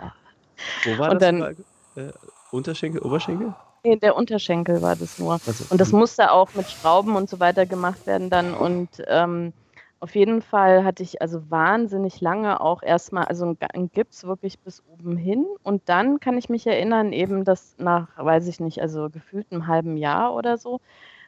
[0.84, 1.32] Wo war und das?
[1.32, 1.56] Dann,
[1.96, 2.12] äh,
[2.52, 3.56] Unterschenkel, Oberschenkel?
[3.88, 5.40] Nee, der Unterschenkel war das nur.
[5.46, 8.54] Also, und das musste auch mit Schrauben und so weiter gemacht werden dann.
[8.54, 9.54] Und ähm,
[10.02, 14.84] auf jeden Fall hatte ich also wahnsinnig lange auch erstmal, also ein Gips wirklich bis
[14.92, 15.46] oben hin.
[15.64, 19.68] Und dann kann ich mich erinnern, eben, dass nach, weiß ich nicht, also gefühlt einem
[19.68, 20.82] halben Jahr oder so,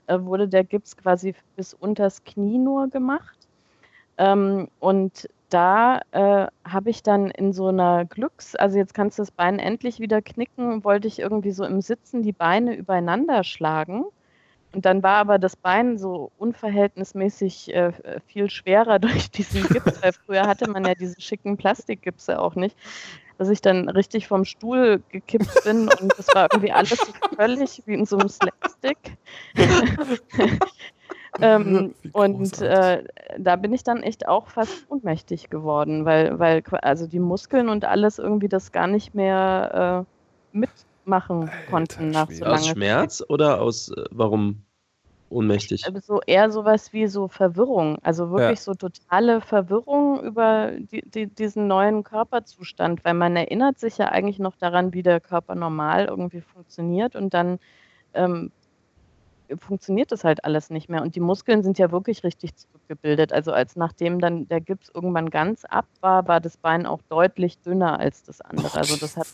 [0.07, 3.38] äh, wurde der Gips quasi bis unters Knie nur gemacht.
[4.18, 9.24] Ähm, und da äh, habe ich dann in so einer Glücks, also jetzt kannst du
[9.24, 14.06] das Bein endlich wieder knicken, wollte ich irgendwie so im Sitzen die Beine übereinander schlagen.
[14.72, 17.91] Und dann war aber das Bein so unverhältnismäßig äh,
[18.28, 22.78] viel schwerer durch diesen Gips, weil früher hatte man ja diese schicken Plastikgipse auch nicht,
[23.39, 27.82] dass ich dann richtig vom Stuhl gekippt bin und das war irgendwie alles so völlig
[27.86, 29.18] wie in so einem Slapstick.
[31.42, 33.04] Ähm, und äh,
[33.38, 37.86] da bin ich dann echt auch fast ohnmächtig geworden, weil, weil also die Muskeln und
[37.86, 40.06] alles irgendwie das gar nicht mehr
[40.54, 43.30] äh, mitmachen Alter, konnten nach so Aus Schmerz Zeit.
[43.30, 44.64] oder aus äh, warum
[45.30, 45.86] ohnmächtig?
[45.86, 48.64] Also so eher sowas wie so Verwirrung, also wirklich ja.
[48.64, 54.40] so totale Verwirrung über die, die, diesen neuen Körperzustand, weil man erinnert sich ja eigentlich
[54.40, 57.60] noch daran, wie der Körper normal irgendwie funktioniert und dann
[58.14, 58.52] ähm,
[59.58, 61.02] funktioniert das halt alles nicht mehr.
[61.02, 63.34] Und die Muskeln sind ja wirklich richtig zurückgebildet.
[63.34, 67.60] Also als nachdem dann der Gips irgendwann ganz ab war, war das Bein auch deutlich
[67.60, 68.78] dünner als das andere.
[68.78, 69.28] Also das hat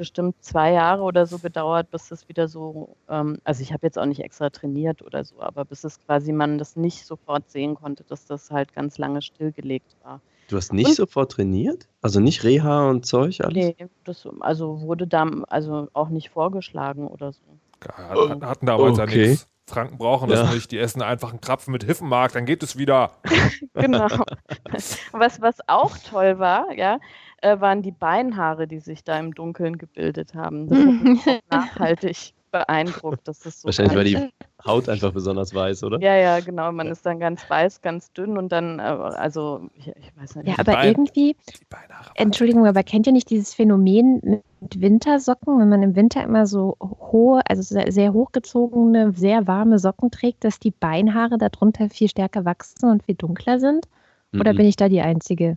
[0.00, 3.98] bestimmt zwei Jahre oder so gedauert, bis das wieder so, ähm, also ich habe jetzt
[3.98, 7.74] auch nicht extra trainiert oder so, aber bis es quasi man das nicht sofort sehen
[7.74, 10.22] konnte, dass das halt ganz lange stillgelegt war.
[10.48, 11.86] Du hast nicht und, sofort trainiert?
[12.00, 13.54] Also nicht Reha und Zeug alles?
[13.54, 17.42] Nee, das also wurde da also auch nicht vorgeschlagen oder so.
[17.88, 19.22] Hatten damals okay.
[19.22, 19.46] ja nichts.
[19.70, 20.54] Franken brauchen das ja.
[20.54, 20.70] nicht.
[20.72, 23.12] Die essen einfach einen Krapfen mit Hiffenmark, dann geht es wieder.
[23.74, 24.08] genau.
[25.12, 26.98] Was, was auch toll war, ja,
[27.38, 30.68] äh, waren die Beinhaare, die sich da im Dunkeln gebildet haben.
[30.68, 33.26] Das hat nachhaltig beeindruckt.
[33.26, 34.32] Das ist so Wahrscheinlich war die
[34.64, 36.00] Haut einfach besonders weiß, oder?
[36.00, 36.70] Ja, ja, genau.
[36.72, 40.48] Man ist dann ganz weiß, ganz dünn und dann, äh, also, ich, ich weiß nicht.
[40.48, 41.36] Ja, aber Beine, irgendwie,
[42.14, 46.76] Entschuldigung, aber kennt ihr nicht dieses Phänomen mit Wintersocken, wenn man im Winter immer so
[46.80, 52.44] hohe, also sehr, sehr hochgezogene, sehr warme Socken trägt, dass die Beinhaare darunter viel stärker
[52.44, 53.86] wachsen und viel dunkler sind?
[54.32, 54.56] Oder -mm.
[54.56, 55.56] bin ich da die Einzige?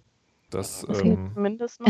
[0.50, 1.12] Das, okay.
[1.12, 1.90] ähm, zumindest noch.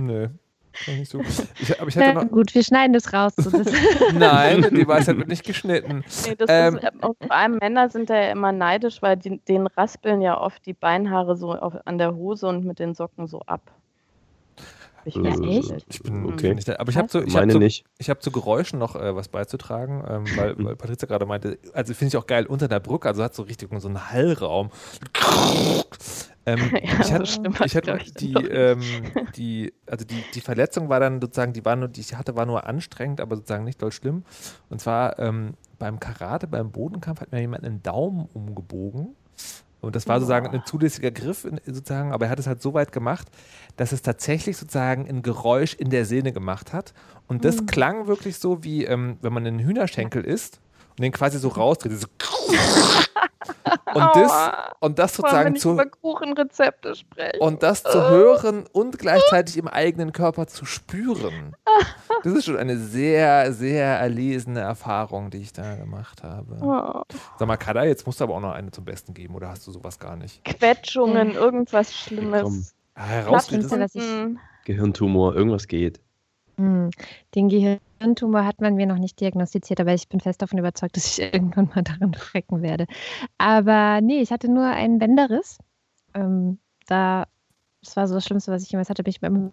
[0.00, 0.28] Nö.
[0.86, 1.20] Nicht so.
[1.60, 3.32] Ich, aber ich hatte noch gut, wir schneiden das raus.
[3.36, 3.72] So das
[4.14, 6.04] Nein, die Weisheit wird nicht geschnitten.
[6.26, 10.20] Nee, ähm, ist, vor allem Männer sind da ja immer neidisch, weil die, denen raspeln
[10.20, 13.62] ja oft die Beinhaare so auf, an der Hose und mit den Socken so ab.
[15.06, 15.84] Ich, ja, echt?
[15.88, 16.54] ich bin okay.
[16.54, 20.02] nicht, aber ich habe so, ich hab so, hab zu Geräuschen noch äh, was beizutragen,
[20.08, 23.22] ähm, weil, weil Patrizia gerade meinte, also finde ich auch geil unter der Brücke, also
[23.22, 24.70] hat so richtig so einen Hallraum.
[26.46, 28.82] Ähm, ja, ich hatte, ich hatte die, ähm,
[29.36, 32.46] die, also die, die Verletzung war dann sozusagen, die war nur, die ich hatte, war
[32.46, 34.24] nur anstrengend, aber sozusagen nicht doll schlimm.
[34.68, 39.14] Und zwar ähm, beim Karate, beim Bodenkampf hat mir jemand einen Daumen umgebogen.
[39.80, 42.90] Und das war sozusagen ein zulässiger Griff, sozusagen, aber er hat es halt so weit
[42.90, 43.28] gemacht,
[43.76, 46.94] dass es tatsächlich sozusagen ein Geräusch in der Sehne gemacht hat.
[47.26, 47.66] Und das mhm.
[47.66, 50.60] klang wirklich so, wie ähm, wenn man einen Hühnerschenkel isst
[50.96, 51.92] und den quasi so rausdreht.
[51.98, 52.06] So
[53.94, 55.72] und das, und das sozusagen zu.
[55.72, 57.40] über Kuchenrezepte sprechen.
[57.40, 61.54] Und das zu hören und gleichzeitig im eigenen Körper zu spüren.
[62.22, 66.56] Das ist schon eine sehr, sehr erlesene Erfahrung, die ich da gemacht habe.
[66.62, 67.02] Oh.
[67.38, 69.66] Sag mal, Kada, jetzt musst du aber auch noch eine zum Besten geben, oder hast
[69.66, 70.44] du sowas gar nicht?
[70.44, 71.36] Quetschungen, Hm.
[71.36, 71.92] irgendwas.
[71.94, 72.74] Schlimmes.
[72.94, 74.38] Ah, herausfinden.
[74.64, 76.00] Gehirntumor, irgendwas geht.
[76.56, 76.90] Hm.
[77.34, 77.48] Den
[78.04, 81.22] Gehirntumor hat man mir noch nicht diagnostiziert, aber ich bin fest davon überzeugt, dass ich
[81.34, 82.86] irgendwann mal daran frecken werde.
[83.38, 85.58] Aber nee, ich hatte nur einen Bänderriss.
[86.14, 87.26] Ähm, da,
[87.82, 89.02] das war so das Schlimmste, was ich jemals hatte.
[89.02, 89.52] Bin ich mit meinem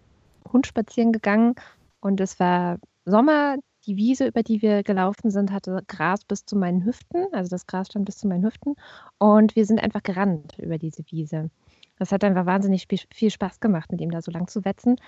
[0.52, 1.54] Hund spazieren gegangen
[2.00, 3.56] und es war Sommer.
[3.84, 7.26] Die Wiese, über die wir gelaufen sind, hatte Gras bis zu meinen Hüften.
[7.32, 8.76] Also das Gras stand bis zu meinen Hüften.
[9.18, 11.50] Und wir sind einfach gerannt über diese Wiese.
[11.98, 15.00] Das hat einfach wahnsinnig viel Spaß gemacht, mit ihm da so lang zu wetzen.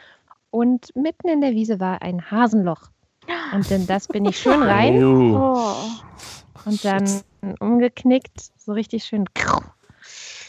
[0.50, 2.90] Und mitten in der Wiese war ein Hasenloch.
[3.52, 5.74] Und in das bin ich schön rein Oh.
[6.64, 7.04] Und dann
[7.60, 9.24] umgeknickt, so richtig schön.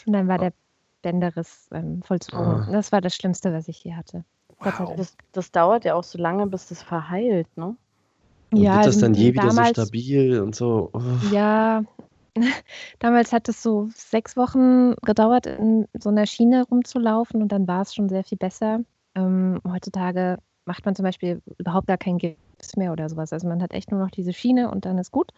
[0.05, 0.53] Und dann war der
[1.01, 2.45] Bänderriss ähm, vollzogen.
[2.45, 2.69] Ah.
[2.71, 4.23] Das war das Schlimmste, was ich je hatte.
[4.59, 4.95] Wow.
[4.95, 7.75] Das, das dauert ja auch so lange, bis das verheilt, ne?
[8.51, 10.89] Und wird das dann je wieder so damals- stabil und so?
[10.93, 11.01] Oh.
[11.31, 11.83] Ja,
[12.99, 17.81] damals hat es so sechs Wochen gedauert, in so einer Schiene rumzulaufen und dann war
[17.81, 18.79] es schon sehr viel besser.
[19.15, 22.39] Ähm, heutzutage macht man zum Beispiel überhaupt gar keinen Gips
[22.77, 23.33] mehr oder sowas.
[23.33, 25.31] Also man hat echt nur noch diese Schiene und dann ist gut.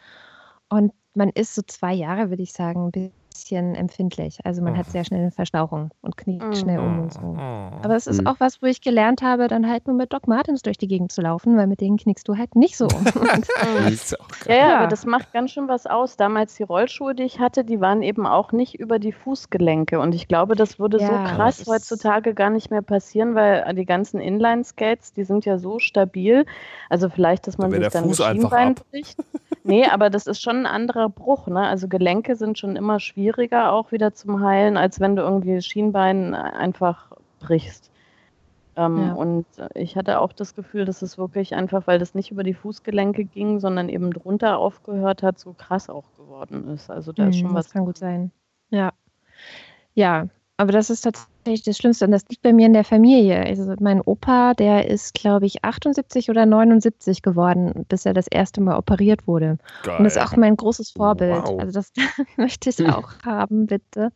[0.69, 4.39] Und man ist so zwei Jahre, würde ich sagen, ein bisschen empfindlich.
[4.43, 6.55] Also man hat sehr schnell eine Verstauchung und knickt Mhm.
[6.55, 7.19] schnell um und so.
[7.21, 7.37] Oh.
[7.83, 8.27] Aber es ist Mhm.
[8.27, 11.11] auch was, wo ich gelernt habe, dann halt nur mit Doc Martens durch die Gegend
[11.11, 12.87] zu laufen, weil mit denen knickst du halt nicht so.
[13.47, 16.17] das ist ja auch Ja, aber das macht ganz schön was aus.
[16.17, 19.99] Damals die Rollschuhe, die ich hatte, die waren eben auch nicht über die Fußgelenke.
[19.99, 23.35] Und ich glaube, das würde so Ja, krass das ist- heutzutage gar nicht mehr passieren,
[23.35, 26.45] weil die ganzen Inline-Skates, die sind ja so stabil.
[26.89, 29.17] Also vielleicht, dass man wär sich der dann Fuß einfach bricht.
[29.67, 31.47] Nee, aber das ist schon ein anderer Bruch.
[31.47, 31.59] Ne?
[31.59, 36.33] Also Gelenke sind schon immer schwieriger auch wieder zum Heilen, als wenn du irgendwie Schienbein
[36.33, 37.91] einfach brichst.
[38.77, 39.13] Ähm, Ja.
[39.13, 42.53] Und ich hatte auch das Gefühl, dass es wirklich einfach, weil das nicht über die
[42.53, 46.89] Fußgelenke ging, sondern eben drunter aufgehört hat, so krass auch geworden ist.
[46.89, 47.65] Also da ist Mhm, schon was.
[47.65, 48.31] das kann gut sein.
[48.69, 48.91] Ja.
[49.95, 50.27] Ja,
[50.57, 52.05] aber das ist tatsächlich das Schlimmste.
[52.05, 53.39] Und das liegt bei mir in der Familie.
[53.45, 58.59] Also mein Opa, der ist, glaube ich, 78 oder 79 geworden, bis er das erste
[58.59, 59.59] Mal operiert wurde.
[59.83, 59.97] Geil.
[59.99, 61.43] Und das ist auch mein großes Vorbild.
[61.43, 61.59] Wow.
[61.59, 61.91] Also das
[62.37, 64.11] möchte ich auch haben, bitte.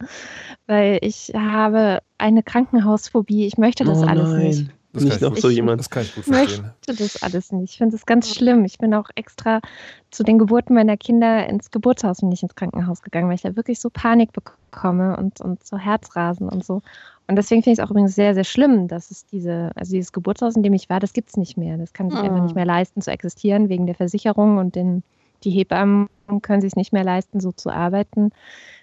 [0.65, 3.45] Weil ich habe eine Krankenhausphobie.
[3.45, 4.47] Ich möchte das oh alles nein.
[4.47, 4.71] nicht.
[4.93, 5.79] Das Nicht kann noch ich so gut- jemand.
[5.79, 6.63] Das kann ich gut Ich verstehen.
[6.87, 7.71] möchte das alles nicht.
[7.71, 8.65] Ich finde das ganz schlimm.
[8.65, 9.61] Ich bin auch extra
[10.09, 13.55] zu den Geburten meiner Kinder ins Geburtshaus und nicht ins Krankenhaus gegangen, weil ich da
[13.55, 16.81] wirklich so Panik bekomme und, und so Herzrasen und so.
[17.27, 20.11] Und deswegen finde ich es auch übrigens sehr, sehr schlimm, dass es diese, also dieses
[20.11, 21.77] Geburtshaus, in dem ich war, das gibt es nicht mehr.
[21.77, 22.25] Das kann sich Mhm.
[22.25, 25.03] einfach nicht mehr leisten zu existieren wegen der Versicherung und den,
[25.45, 26.09] die Hebammen
[26.41, 28.31] können sich nicht mehr leisten, so zu arbeiten.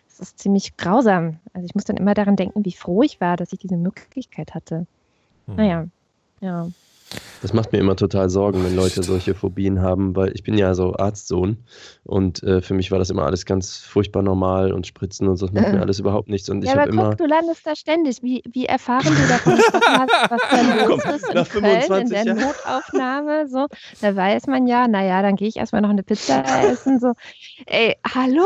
[0.09, 1.39] Das ist ziemlich grausam.
[1.53, 4.55] Also ich muss dann immer daran denken, wie froh ich war, dass ich diese Möglichkeit
[4.55, 4.87] hatte.
[5.47, 5.57] Hm.
[5.57, 5.87] Naja,
[6.41, 6.68] ja.
[7.41, 10.74] Das macht mir immer total Sorgen, wenn Leute solche Phobien haben, weil ich bin ja
[10.74, 11.57] so Arztsohn
[12.05, 15.47] und äh, für mich war das immer alles ganz furchtbar normal und Spritzen und so,
[15.47, 17.66] das macht mir alles überhaupt nichts und ich ja, aber habe guck, immer du landest
[17.66, 18.22] da ständig.
[18.22, 21.82] Wie, wie erfahren du davon hast, was da los Komm, ist in nach Köln in
[21.82, 22.41] 25 der Jahren.
[22.41, 23.49] Notaufnahme?
[23.49, 23.66] So,
[24.01, 26.99] da weiß man ja, naja, dann gehe ich erstmal noch eine Pizza essen.
[26.99, 27.14] So,
[27.66, 28.45] ey, hallo?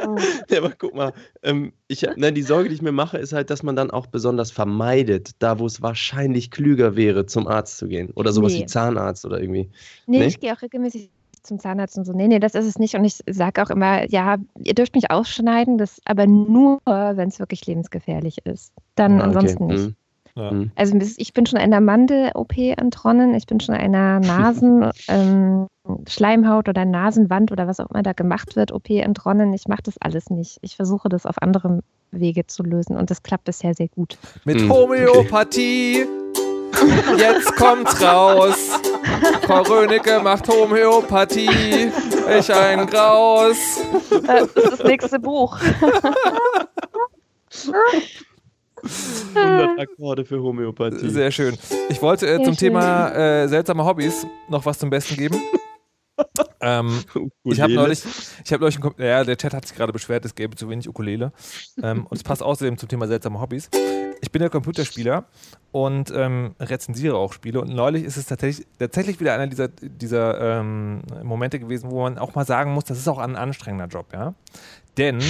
[0.50, 3.50] Ja, aber guck mal, ähm, ich, ne, die Sorge, die ich mir mache, ist halt,
[3.50, 7.88] dass man dann auch besonders vermeidet, da wo es wahrscheinlich klüger wäre, zum Arzt zu
[7.88, 8.10] gehen.
[8.14, 8.60] Oder sowas Nee.
[8.60, 9.68] wie Zahnarzt oder irgendwie.
[10.06, 10.26] Nee, Nee?
[10.26, 11.10] ich gehe auch regelmäßig
[11.42, 12.12] zum Zahnarzt und so.
[12.12, 12.94] Nee, nee, das ist es nicht.
[12.94, 17.38] Und ich sage auch immer, ja, ihr dürft mich ausschneiden, das aber nur, wenn es
[17.40, 18.72] wirklich lebensgefährlich ist.
[18.94, 19.24] Dann Ah, okay.
[19.24, 19.86] ansonsten nicht.
[19.86, 19.94] Mhm.
[20.36, 20.50] Ja.
[20.52, 20.70] Mhm.
[20.76, 25.66] Also ich bin schon einer Mandel-OP entronnen, ich bin schon einer Nasen, ähm,
[26.08, 29.52] Schleimhaut oder Nasenwand oder was auch immer da gemacht wird, OP entronnen.
[29.52, 30.58] Ich mache das alles nicht.
[30.62, 31.80] Ich versuche das auf anderem
[32.12, 34.18] Wege zu lösen und das klappt bisher sehr gut.
[34.44, 36.06] Mit Hm, Homöopathie.
[37.18, 38.70] Jetzt kommt's raus.
[39.42, 41.90] Frau Rönecke macht Homöopathie.
[42.38, 43.80] Ich ein Graus.
[44.26, 45.58] Das ist das nächste Buch.
[49.34, 51.08] 100 Akkorde für Homöopathie.
[51.10, 51.56] Sehr schön.
[51.90, 52.56] Ich wollte äh, Sehr zum schön.
[52.72, 55.40] Thema äh, seltsame Hobbys noch was zum Besten geben.
[56.60, 57.02] Ähm,
[57.44, 58.02] ich habe neulich,
[58.44, 60.88] ich habe neulich, einen ja, der Chat hat sich gerade beschwert, es gäbe zu wenig
[60.88, 61.32] Ukulele.
[61.82, 63.70] Ähm, und es passt außerdem zum Thema seltsame Hobbys.
[64.22, 65.24] Ich bin ja Computerspieler
[65.72, 67.60] und ähm, rezensiere auch Spiele.
[67.60, 72.18] Und neulich ist es tatsächlich, tatsächlich wieder einer dieser, dieser ähm, Momente gewesen, wo man
[72.18, 74.34] auch mal sagen muss, das ist auch ein anstrengender Job, ja.
[74.98, 75.20] Denn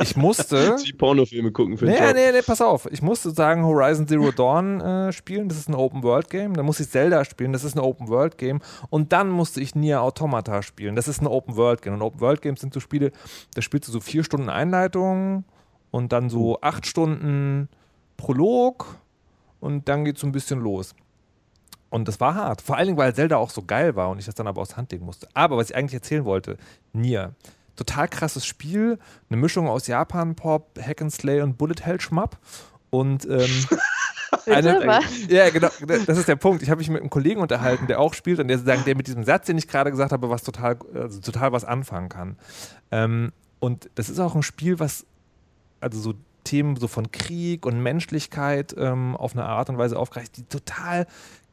[0.00, 0.76] ich musste.
[0.86, 2.14] Die Pornofilme gucken für den Nee, Job.
[2.14, 2.86] nee, nee, pass auf.
[2.90, 6.54] Ich musste sagen Horizon Zero Dawn äh, spielen, das ist ein Open-World-Game.
[6.54, 8.60] Dann musste ich Zelda spielen, das ist ein Open-World-Game.
[8.90, 11.94] Und dann musste ich Nier Automata spielen, das ist ein Open-World-Game.
[11.94, 13.10] Und Open-World-Games sind so Spiele,
[13.54, 15.44] da spielst du so vier Stunden Einleitung
[15.90, 17.68] und dann so acht Stunden
[18.16, 18.98] Prolog
[19.60, 20.94] und dann geht es so ein bisschen los.
[21.88, 22.60] Und das war hart.
[22.62, 24.68] Vor allen Dingen, weil Zelda auch so geil war und ich das dann aber aus
[24.68, 25.26] der Hand legen musste.
[25.34, 26.56] Aber was ich eigentlich erzählen wollte,
[26.92, 27.34] Nier.
[27.76, 28.98] Total krasses Spiel.
[29.28, 32.38] Eine Mischung aus Japan-Pop, Hack and Slay und Bullet Hell Schmapp.
[32.90, 33.66] Und ähm,
[34.46, 35.04] Eine- was?
[35.28, 35.68] ja, genau,
[36.06, 36.62] das ist der Punkt.
[36.62, 39.24] Ich habe mich mit einem Kollegen unterhalten, der auch spielt und der der mit diesem
[39.24, 42.36] Satz, den ich gerade gesagt habe, was total, also total was anfangen kann.
[42.90, 45.04] Ähm, und das ist auch ein Spiel, was
[45.80, 46.14] also so
[46.44, 51.06] Themen so von Krieg und Menschlichkeit ähm, auf eine Art und Weise aufgreift, die total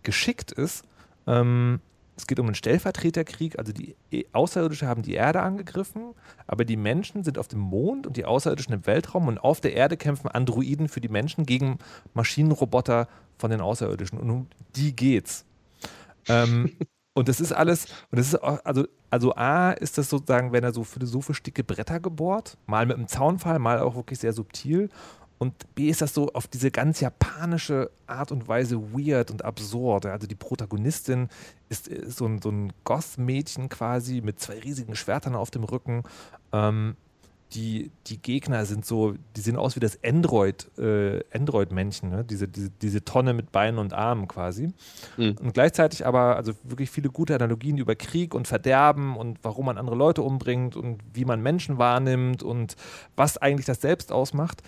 [0.04, 0.84] geschickt ist.
[1.26, 1.80] Ähm,
[2.18, 6.14] es geht um einen Stellvertreterkrieg, also die E- Außerirdische haben die Erde angegriffen,
[6.48, 9.74] aber die Menschen sind auf dem Mond und die Außerirdischen im Weltraum und auf der
[9.74, 11.78] Erde kämpfen Androiden für die Menschen gegen
[12.16, 13.08] Maschinenroboter
[13.38, 14.18] von den Außerirdischen.
[14.20, 15.46] Und um die geht's.
[16.28, 16.72] Ähm,
[17.14, 20.64] und das ist alles, und das ist auch, also, also A ist das sozusagen, wenn
[20.64, 24.90] er so philosophisch dicke Bretter gebohrt, mal mit einem Zaunfall, mal auch wirklich sehr subtil.
[25.40, 30.08] Und B ist das so auf diese ganz japanische Art und Weise weird und absurd.
[30.08, 31.30] Also die Protagonistin
[31.70, 36.04] ist, ist so ein, so ein Goth-Mädchen quasi mit zwei riesigen Schwertern auf dem Rücken.
[36.52, 36.96] Ähm,
[37.54, 42.24] die, die Gegner sind so, die sehen aus wie das Android, äh, Android-Männchen, ne?
[42.26, 44.74] diese, diese, diese Tonne mit Beinen und Armen quasi.
[45.16, 45.38] Mhm.
[45.42, 49.78] Und gleichzeitig aber also wirklich viele gute Analogien über Krieg und Verderben und warum man
[49.78, 52.76] andere Leute umbringt und wie man Menschen wahrnimmt und
[53.16, 54.62] was eigentlich das Selbst ausmacht.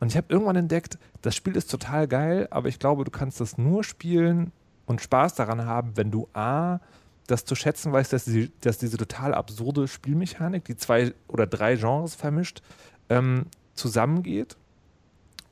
[0.00, 3.40] Und ich habe irgendwann entdeckt, das Spiel ist total geil, aber ich glaube, du kannst
[3.40, 4.52] das nur spielen
[4.84, 6.80] und Spaß daran haben, wenn du A,
[7.26, 11.76] das zu schätzen weißt, dass, die, dass diese total absurde Spielmechanik, die zwei oder drei
[11.76, 12.62] Genres vermischt,
[13.08, 14.56] ähm, zusammengeht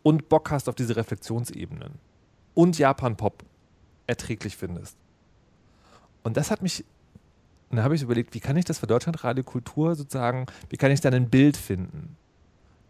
[0.03, 1.93] und Bock hast auf diese Reflexionsebenen
[2.55, 3.45] und Japan-Pop
[4.07, 4.97] erträglich findest.
[6.23, 6.85] Und das hat mich,
[7.71, 10.91] und da habe ich überlegt, wie kann ich das für Deutschlandradio Kultur sozusagen, wie kann
[10.91, 12.17] ich dann ein Bild finden,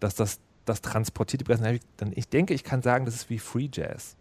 [0.00, 1.62] dass das, das transportiert die Presse.
[1.62, 4.16] Dann, ich, dann ich denke, ich kann sagen, das ist wie Free Jazz.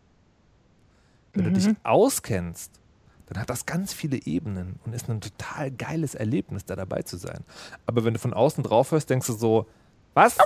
[1.33, 2.71] Wenn du dich auskennst,
[3.27, 7.17] dann hat das ganz viele Ebenen und ist ein total geiles Erlebnis, da dabei zu
[7.17, 7.43] sein.
[7.85, 9.65] Aber wenn du von außen drauf hörst, denkst du so,
[10.13, 10.37] was?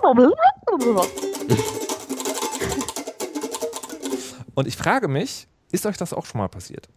[4.55, 6.88] Und ich frage mich, ist euch das auch schon mal passiert?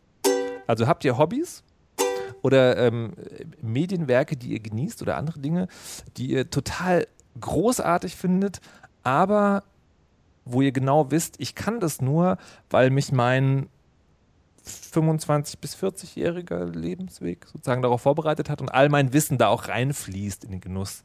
[0.66, 1.62] Also habt ihr Hobbys
[2.43, 3.12] oder ähm,
[3.61, 5.68] Medienwerke, die ihr genießt oder andere Dinge,
[6.16, 7.07] die ihr total
[7.41, 8.61] großartig findet,
[9.03, 9.64] aber
[10.45, 12.39] wo ihr genau wisst, ich kann das nur,
[12.70, 13.68] weil mich mein
[14.65, 20.45] 25 bis 40-jähriger Lebensweg sozusagen darauf vorbereitet hat und all mein Wissen da auch reinfließt
[20.45, 21.03] in den Genuss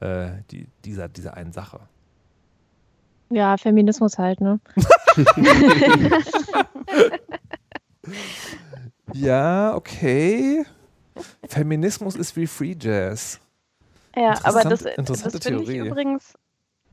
[0.00, 1.80] äh, die, dieser, dieser einen Sache.
[3.30, 4.60] Ja, Feminismus halt, ne?
[9.14, 10.64] Ja, okay.
[11.48, 13.40] Feminismus ist wie Free Jazz.
[14.14, 16.34] Ja, aber das, das finde ich übrigens,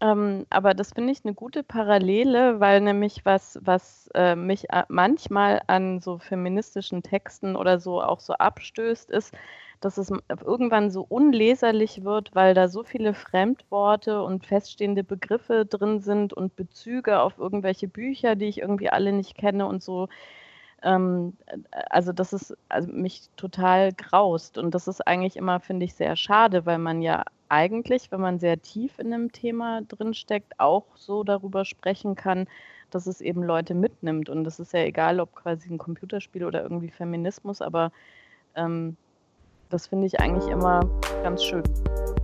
[0.01, 4.85] ähm, aber das finde ich eine gute Parallele, weil nämlich was, was äh, mich a-
[4.89, 9.33] manchmal an so feministischen Texten oder so auch so abstößt, ist,
[9.81, 10.11] dass es
[10.45, 16.55] irgendwann so unleserlich wird, weil da so viele Fremdworte und feststehende Begriffe drin sind und
[16.55, 20.07] Bezüge auf irgendwelche Bücher, die ich irgendwie alle nicht kenne und so.
[20.85, 21.33] Ähm,
[21.89, 26.15] also das ist also mich total graust und das ist eigentlich immer, finde ich, sehr
[26.15, 31.23] schade, weil man ja eigentlich, wenn man sehr tief in einem Thema drinsteckt, auch so
[31.23, 32.47] darüber sprechen kann,
[32.91, 36.61] dass es eben Leute mitnimmt und das ist ja egal, ob quasi ein Computerspiel oder
[36.61, 37.91] irgendwie Feminismus, aber
[38.55, 38.95] ähm,
[39.71, 40.87] das finde ich eigentlich immer
[41.23, 41.63] ganz schön.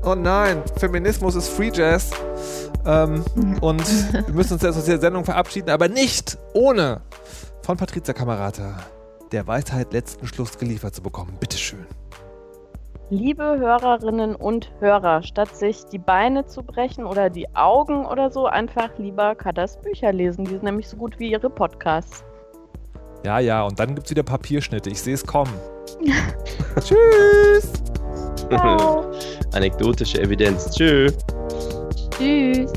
[0.05, 2.11] Oh nein, Feminismus ist Free Jazz.
[2.85, 3.23] Ähm,
[3.61, 3.87] und
[4.27, 7.01] wir müssen uns jetzt aus der Sendung verabschieden, aber nicht ohne
[7.63, 8.75] von Patricia Kamerata
[9.31, 11.37] der Weisheit letzten Schluss geliefert zu bekommen.
[11.39, 11.85] Bitteschön.
[13.09, 18.45] Liebe Hörerinnen und Hörer, statt sich die Beine zu brechen oder die Augen oder so,
[18.45, 20.45] einfach lieber Kadas Bücher lesen.
[20.45, 22.23] Die sind nämlich so gut wie ihre Podcasts.
[23.25, 24.89] Ja, ja, und dann gibt es wieder Papierschnitte.
[24.89, 25.53] Ich sehe es kommen.
[26.79, 27.73] Tschüss.
[29.53, 30.71] Anekdotische Evidenz.
[30.71, 31.09] Tschö.
[32.17, 32.71] Tschüss.